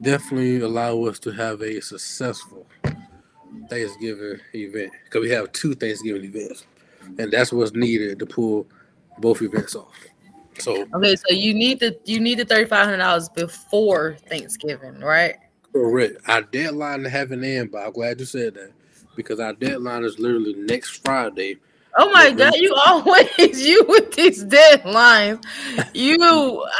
definitely 0.00 0.60
allow 0.60 1.04
us 1.04 1.18
to 1.20 1.30
have 1.32 1.62
a 1.62 1.80
successful 1.80 2.66
Thanksgiving 3.68 4.40
event 4.54 4.92
because 5.04 5.22
we 5.22 5.30
have 5.30 5.52
two 5.52 5.74
Thanksgiving 5.74 6.24
events, 6.24 6.66
and 7.18 7.32
that's 7.32 7.52
what's 7.52 7.72
needed 7.72 8.18
to 8.18 8.26
pull 8.26 8.66
both 9.18 9.42
events 9.42 9.74
off. 9.74 9.94
So, 10.58 10.86
Okay, 10.94 11.16
so 11.16 11.34
you 11.34 11.54
need 11.54 11.80
the 11.80 11.98
you 12.04 12.20
need 12.20 12.38
the 12.38 12.44
thirty 12.44 12.66
five 12.68 12.84
hundred 12.84 12.98
dollars 12.98 13.28
before 13.28 14.16
Thanksgiving, 14.28 15.00
right? 15.00 15.36
correct. 15.72 16.18
Our 16.28 16.42
deadline 16.42 17.02
to 17.02 17.10
have 17.10 17.32
it 17.32 17.42
in, 17.42 17.68
but 17.68 17.86
I'm 17.86 17.92
glad 17.92 18.20
you 18.20 18.26
said 18.26 18.54
that 18.54 18.72
because 19.16 19.40
our 19.40 19.52
deadline 19.52 20.04
is 20.04 20.18
literally 20.18 20.54
next 20.54 21.04
Friday. 21.04 21.58
Oh 21.96 22.10
my 22.10 22.32
god, 22.32 22.54
you 22.56 22.74
always 22.86 23.28
you 23.64 23.84
with 23.88 24.12
these 24.14 24.44
deadlines. 24.44 25.44
You, 25.94 26.18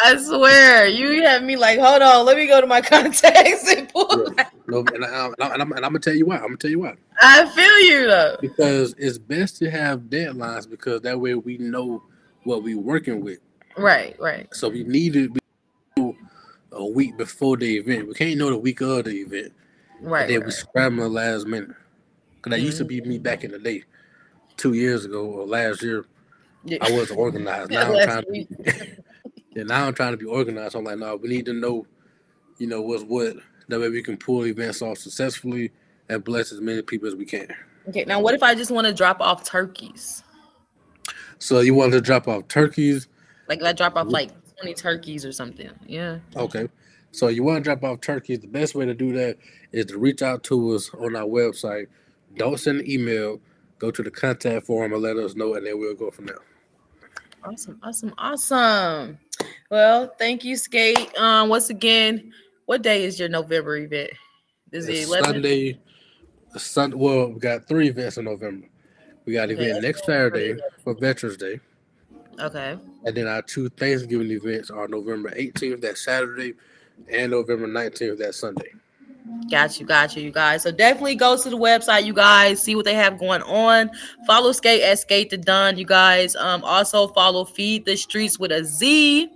I 0.04 0.16
swear, 0.16 0.86
you 0.88 1.22
have 1.22 1.42
me 1.42 1.56
like, 1.56 1.78
hold 1.78 2.02
on, 2.02 2.26
let 2.26 2.36
me 2.36 2.46
go 2.46 2.60
to 2.60 2.66
my 2.66 2.80
contacts 2.82 3.72
and 3.72 3.88
pull. 3.88 4.32
Yeah. 4.36 4.48
No, 4.66 4.78
and, 4.78 5.04
I, 5.04 5.26
and, 5.26 5.34
I, 5.40 5.52
and, 5.52 5.62
I'm, 5.62 5.72
and 5.72 5.84
I'm 5.84 5.92
gonna 5.92 5.98
tell 5.98 6.14
you 6.14 6.24
why. 6.24 6.36
I'm 6.36 6.44
gonna 6.44 6.56
tell 6.56 6.70
you 6.70 6.78
why. 6.80 6.94
I 7.20 7.46
feel 7.50 7.80
you 7.80 8.06
though. 8.06 8.38
Because 8.40 8.94
it's 8.96 9.18
best 9.18 9.58
to 9.58 9.70
have 9.70 10.04
deadlines 10.04 10.68
because 10.68 11.02
that 11.02 11.20
way 11.20 11.34
we 11.34 11.58
know 11.58 12.02
what 12.44 12.62
we're 12.62 12.80
working 12.80 13.22
with. 13.22 13.40
Right, 13.76 14.16
right, 14.18 14.48
So 14.54 14.70
we 14.70 14.84
need 14.84 15.14
needed 15.14 15.38
a 16.72 16.86
week 16.86 17.18
before 17.18 17.58
the 17.58 17.76
event. 17.76 18.08
We 18.08 18.14
can't 18.14 18.38
know 18.38 18.48
the 18.48 18.56
week 18.56 18.80
of 18.80 19.04
the 19.04 19.10
event. 19.10 19.52
right. 20.00 20.22
and 20.22 20.30
then 20.30 20.40
we 20.40 20.44
right. 20.46 20.54
scramble 20.54 21.10
last 21.10 21.46
minute. 21.46 21.76
Cause 22.40 22.50
that 22.50 22.60
used 22.60 22.78
to 22.78 22.84
mm-hmm. 22.84 23.04
be 23.04 23.08
me 23.08 23.18
back 23.18 23.44
in 23.44 23.52
the 23.52 23.58
day, 23.58 23.84
two 24.56 24.74
years 24.74 25.04
ago 25.04 25.24
or 25.24 25.46
last 25.46 25.82
year. 25.82 26.04
Yeah. 26.64 26.78
I 26.80 26.92
wasn't 26.92 27.18
organized. 27.18 27.70
Now 27.72 27.92
I'm 27.92 28.04
trying 28.04 28.24
to 28.24 28.30
be. 28.30 28.48
yeah, 29.54 29.62
now 29.64 29.86
I'm 29.86 29.94
trying 29.94 30.12
to 30.12 30.16
be 30.16 30.26
organized. 30.26 30.74
I'm 30.74 30.84
like, 30.84 30.98
no, 30.98 31.16
we 31.16 31.28
need 31.28 31.46
to 31.46 31.52
know, 31.52 31.86
you 32.58 32.66
know, 32.66 32.80
what's 32.80 33.04
what. 33.04 33.36
That 33.68 33.80
way 33.80 33.88
we 33.88 34.02
can 34.02 34.16
pull 34.16 34.46
events 34.46 34.82
off 34.82 34.98
successfully 34.98 35.72
and 36.08 36.22
bless 36.22 36.52
as 36.52 36.60
many 36.60 36.82
people 36.82 37.08
as 37.08 37.14
we 37.14 37.24
can. 37.24 37.48
Okay, 37.88 38.04
now 38.04 38.20
what 38.20 38.34
if 38.34 38.42
I 38.42 38.54
just 38.54 38.70
want 38.70 38.86
to 38.86 38.92
drop 38.92 39.20
off 39.20 39.44
turkeys? 39.44 40.22
So 41.38 41.60
you 41.60 41.74
want 41.74 41.92
to 41.92 42.00
drop 42.00 42.28
off 42.28 42.48
turkeys? 42.48 43.08
Like 43.48 43.60
if 43.60 43.66
I 43.66 43.72
drop 43.72 43.96
off 43.96 44.08
like 44.08 44.30
twenty 44.56 44.74
turkeys 44.74 45.24
or 45.24 45.32
something. 45.32 45.70
Yeah. 45.86 46.18
Okay. 46.36 46.68
So 47.12 47.28
you 47.28 47.42
want 47.42 47.58
to 47.58 47.62
drop 47.62 47.84
off 47.84 48.00
turkeys? 48.00 48.40
The 48.40 48.48
best 48.48 48.74
way 48.74 48.86
to 48.86 48.94
do 48.94 49.12
that 49.12 49.36
is 49.72 49.86
to 49.86 49.98
reach 49.98 50.22
out 50.22 50.42
to 50.44 50.74
us 50.74 50.90
on 50.94 51.14
our 51.14 51.26
website. 51.26 51.86
Don't 52.36 52.58
send 52.58 52.80
an 52.80 52.90
email. 52.90 53.40
Go 53.78 53.90
to 53.90 54.02
the 54.02 54.10
contact 54.10 54.66
form 54.66 54.92
and 54.92 55.02
let 55.02 55.16
us 55.16 55.34
know, 55.34 55.54
and 55.54 55.66
then 55.66 55.78
we'll 55.78 55.94
go 55.94 56.10
from 56.10 56.26
there. 56.26 56.38
Awesome, 57.44 57.78
awesome, 57.82 58.14
awesome. 58.16 59.18
Well, 59.70 60.14
thank 60.18 60.44
you, 60.44 60.56
Skate. 60.56 61.16
Um, 61.18 61.48
once 61.48 61.68
again, 61.70 62.32
what 62.66 62.82
day 62.82 63.04
is 63.04 63.18
your 63.18 63.28
November 63.28 63.76
event? 63.76 64.10
Is 64.72 64.88
it 64.88 64.94
It's 64.94 65.06
11? 65.08 65.24
Sunday. 65.24 65.80
Sun. 66.56 66.96
Well, 66.96 67.32
we 67.32 67.40
got 67.40 67.66
three 67.66 67.88
events 67.88 68.16
in 68.16 68.24
November. 68.26 68.68
We 69.26 69.32
got 69.32 69.50
an 69.50 69.56
Okay, 69.56 69.66
event 69.70 69.82
next 69.82 70.04
Saturday 70.04 70.56
for 70.84 70.94
Veterans 70.94 71.36
Day, 71.36 71.58
Okay. 72.40 72.78
and 73.04 73.16
then 73.16 73.26
our 73.26 73.42
two 73.42 73.68
Thanksgiving 73.70 74.30
events 74.30 74.70
are 74.70 74.86
November 74.86 75.30
18th, 75.30 75.80
that 75.80 75.98
Saturday, 75.98 76.54
and 77.08 77.32
November 77.32 77.66
19th, 77.66 78.18
that 78.18 78.34
Sunday. 78.34 78.70
Got 79.50 79.80
you, 79.80 79.86
got 79.86 80.16
you, 80.16 80.22
you 80.22 80.30
guys. 80.30 80.62
So 80.62 80.70
definitely 80.70 81.14
go 81.14 81.36
to 81.36 81.50
the 81.50 81.56
website, 81.56 82.04
you 82.04 82.12
guys, 82.12 82.62
see 82.62 82.76
what 82.76 82.84
they 82.84 82.94
have 82.94 83.18
going 83.18 83.42
on. 83.42 83.90
Follow 84.26 84.52
Skate 84.52 84.82
at 84.82 84.98
Skate 84.98 85.30
the 85.30 85.38
Don, 85.38 85.78
you 85.78 85.86
guys. 85.86 86.36
Um, 86.36 86.62
also 86.64 87.08
follow 87.08 87.44
Feed 87.44 87.84
the 87.84 87.92
Streetz 87.92 88.38
with 88.38 88.52
a 88.52 88.64
Z. 88.64 89.30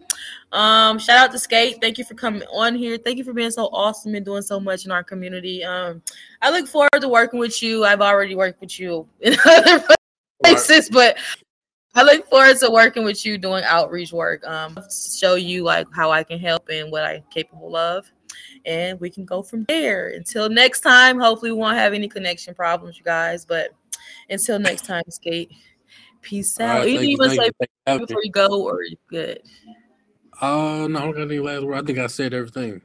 Um, 0.53 0.99
shout 0.99 1.19
out 1.19 1.33
to 1.33 1.39
Skate. 1.39 1.79
Thank 1.81 1.99
you 1.99 2.05
for 2.05 2.15
coming 2.15 2.43
on 2.53 2.75
here. 2.75 2.99
Thank 2.99 3.19
you 3.19 3.25
for 3.25 3.33
being 3.33 3.51
so 3.51 3.67
awesome 3.67 4.15
and 4.15 4.25
doing 4.25 4.43
so 4.43 4.61
much 4.61 4.85
in 4.85 4.91
our 4.91 5.05
community. 5.05 5.65
Um, 5.65 6.03
I 6.43 6.51
look 6.51 6.69
forward 6.69 7.01
to 7.01 7.09
working 7.09 7.41
with 7.41 7.63
you. 7.63 7.85
I've 7.85 8.01
already 8.03 8.35
worked 8.35 8.61
with 8.61 8.79
you 8.79 9.09
in 9.21 9.37
other 9.47 9.85
places, 10.43 10.91
but 10.91 11.17
I 11.95 12.03
look 12.03 12.29
forward 12.29 12.59
to 12.59 12.71
working 12.71 13.05
with 13.05 13.25
you 13.25 13.39
doing 13.39 13.65
outreach 13.65 14.13
work. 14.13 14.47
Um, 14.47 14.79
show 15.15 15.35
you 15.35 15.65
like 15.65 15.87
how 15.95 16.11
I 16.11 16.25
can 16.25 16.39
help 16.39 16.69
and 16.69 16.91
what 16.93 17.05
I'm 17.05 17.23
capable 17.31 17.75
of 17.75 18.11
and 18.69 19.01
we 19.01 19.09
can 19.09 19.25
go 19.25 19.43
from 19.43 19.65
there. 19.65 20.11
Until 20.11 20.51
next 20.51 20.81
time, 20.81 21.19
hopefully 21.19 21.51
we 21.51 21.57
won't 21.59 21.79
have 21.79 21.95
any 21.95 22.07
connection 22.07 22.55
problems, 22.55 22.99
you 22.99 23.05
guys. 23.05 23.47
But 23.47 23.71
until 24.29 24.59
next 24.59 24.85
time, 24.85 25.03
skate. 25.09 25.51
Peace 26.21 26.61
out. 26.61 26.81
right, 26.81 27.01
you 27.01 27.17
want 27.19 27.31
to 27.31 27.37
say 27.37 27.45
you 27.47 27.53
for 27.59 27.67
having 27.87 28.01
me. 28.03 28.07
before 28.07 28.21
you 28.25 28.31
go, 28.31 28.63
or 28.63 28.83
you 28.83 28.97
good? 29.09 29.41
Uh, 30.41 30.87
no, 30.89 30.99
I 30.99 31.03
don't 31.05 31.13
got 31.13 31.23
any 31.23 31.39
last 31.39 31.65
word. 31.65 31.83
I 31.83 31.87
think 31.87 31.99
I 31.99 32.07
said 32.09 32.35
everything. 32.35 32.83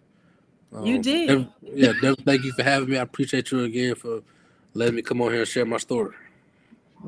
You 0.83 0.95
Um, 0.95 1.01
did. 1.01 1.29
ev- 1.29 1.47
yeah, 1.61 1.87
definitely 1.93 2.23
thank 2.25 2.43
you 2.45 2.53
for 2.53 2.63
having 2.63 2.89
me. 2.89 2.97
I 2.97 3.01
appreciate 3.01 3.51
you 3.51 3.63
again 3.63 3.95
for 3.95 4.21
letting 4.73 4.95
me 4.95 5.01
come 5.01 5.21
on 5.21 5.31
here 5.31 5.41
and 5.41 5.47
share 5.47 5.65
my 5.65 5.77
story. 5.77 6.15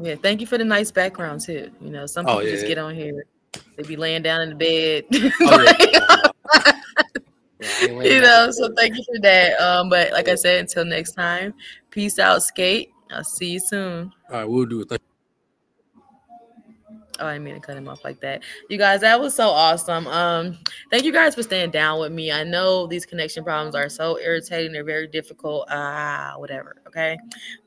Yeah, 0.01 0.15
thank 0.15 0.41
you 0.41 0.47
for 0.47 0.57
the 0.57 0.65
nice 0.65 0.91
background 0.91 1.41
too. 1.41 1.71
You 1.79 1.91
know, 1.91 2.05
some 2.05 2.27
Oh, 2.27 2.39
people 2.39 2.51
just 2.51 2.63
yeah. 2.63 2.69
get 2.69 2.77
on 2.79 2.93
here, 2.93 3.25
they 3.77 3.83
be 3.83 3.95
laying 3.95 4.21
down 4.23 4.41
in 4.41 4.49
the 4.49 4.55
bed. 4.55 5.05
Oh, 5.41 5.75
yeah. 5.79 6.71
Yeah, 7.65 7.71
I 7.71 7.85
ain't 7.85 7.97
laying 7.97 8.15
you 8.15 8.21
know, 8.21 8.51
so 8.51 8.71
thank 8.75 8.95
you 8.95 9.03
for 9.03 9.19
that. 9.21 9.59
Um, 9.59 9.89
but 9.89 10.11
like 10.11 10.29
I 10.29 10.35
said, 10.35 10.59
until 10.59 10.85
next 10.85 11.13
time, 11.13 11.53
peace 11.89 12.19
out, 12.19 12.43
skate. 12.43 12.89
I'll 13.11 13.23
see 13.23 13.51
you 13.51 13.59
soon. 13.59 14.11
All 14.29 14.37
right, 14.37 14.45
we'll 14.45 14.65
do 14.65 14.81
it. 14.81 14.89
Thank 14.89 15.01
Oh, 17.19 17.27
I 17.27 17.33
didn't 17.33 17.45
mean 17.45 17.53
to 17.55 17.61
cut 17.61 17.77
him 17.77 17.87
off 17.87 18.03
like 18.03 18.19
that. 18.21 18.43
You 18.69 18.77
guys, 18.77 19.01
that 19.01 19.19
was 19.19 19.33
so 19.33 19.47
awesome. 19.47 20.05
Um, 20.07 20.57
thank 20.91 21.05
you 21.05 21.13
guys 21.13 21.33
for 21.33 21.43
staying 21.43 21.71
down 21.71 21.99
with 21.99 22.11
me. 22.11 22.31
I 22.31 22.43
know 22.43 22.87
these 22.87 23.05
connection 23.05 23.43
problems 23.43 23.73
are 23.73 23.87
so 23.87 24.19
irritating, 24.19 24.73
they're 24.73 24.83
very 24.83 25.07
difficult. 25.07 25.67
Ah, 25.69 26.33
whatever. 26.37 26.75
Okay. 26.87 27.17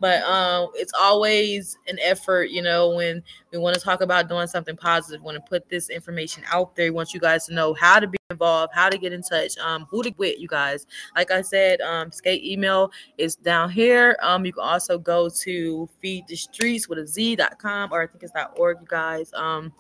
But 0.01 0.23
um, 0.25 0.69
it's 0.75 0.93
always 0.99 1.79
an 1.87 1.99
effort, 2.03 2.51
you 2.51 2.63
know, 2.63 2.91
when 2.91 3.23
We 3.53 3.59
want 3.59 3.75
to 3.77 3.81
talk 3.81 4.01
about 4.01 4.29
doing 4.29 4.47
something 4.47 4.77
positive. 4.77 5.21
We 5.21 5.27
want 5.27 5.37
to 5.37 5.49
put 5.49 5.69
this 5.69 5.89
information 5.91 6.43
out 6.53 6.77
there. 6.77 6.87
We 6.87 6.91
want 6.91 7.15
you 7.15 7.21
guys 7.21 7.47
to 7.47 7.55
know 7.55 7.75
how 7.75 7.99
to 7.99 8.07
be 8.07 8.19
involved, 8.31 8.73
how 8.75 8.91
to 8.91 8.99
get 8.99 9.13
in 9.13 9.23
touch, 9.23 9.57
um, 9.59 9.87
who 9.91 10.03
to 10.03 10.11
quit, 10.11 10.39
you 10.39 10.49
guys. 10.49 10.87
Like 11.17 11.31
I 11.31 11.41
said, 11.41 11.81
um, 11.81 12.13
skate 12.13 12.45
email 12.45 12.91
is 13.17 13.37
down 13.37 13.71
here. 13.71 14.17
Um, 14.23 14.45
you 14.45 14.53
can 14.53 14.65
also 14.65 14.99
go 14.99 15.31
to 15.31 15.89
feed 16.01 16.27
the 16.29 16.37
streets 16.37 16.89
with 16.89 16.99
a 16.99 17.07
z.com 17.07 17.91
or 17.93 18.03
I 18.03 18.07
think 18.07 18.23
it's 18.23 18.33
dot 18.33 18.53
.org, 18.59 18.79
you 18.81 18.87
guys. 18.87 19.33
Um, 19.33 19.73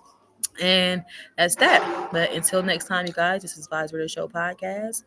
and 0.61 1.05
that's 1.37 1.57
that. 1.57 2.09
But 2.11 2.33
until 2.33 2.63
next 2.63 2.87
time, 2.87 3.07
you 3.07 3.13
guys, 3.13 3.43
this 3.43 3.57
is 3.57 3.69
Vybez 3.69 3.93
Radio 3.93 4.07
Show 4.07 4.29
Podcast. 4.29 5.05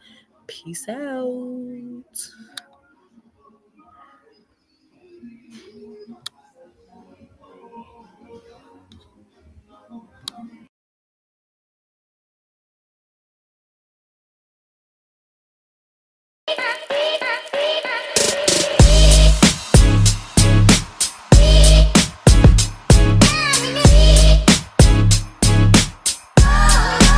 Peace 0.47 0.87
out. 0.87 2.03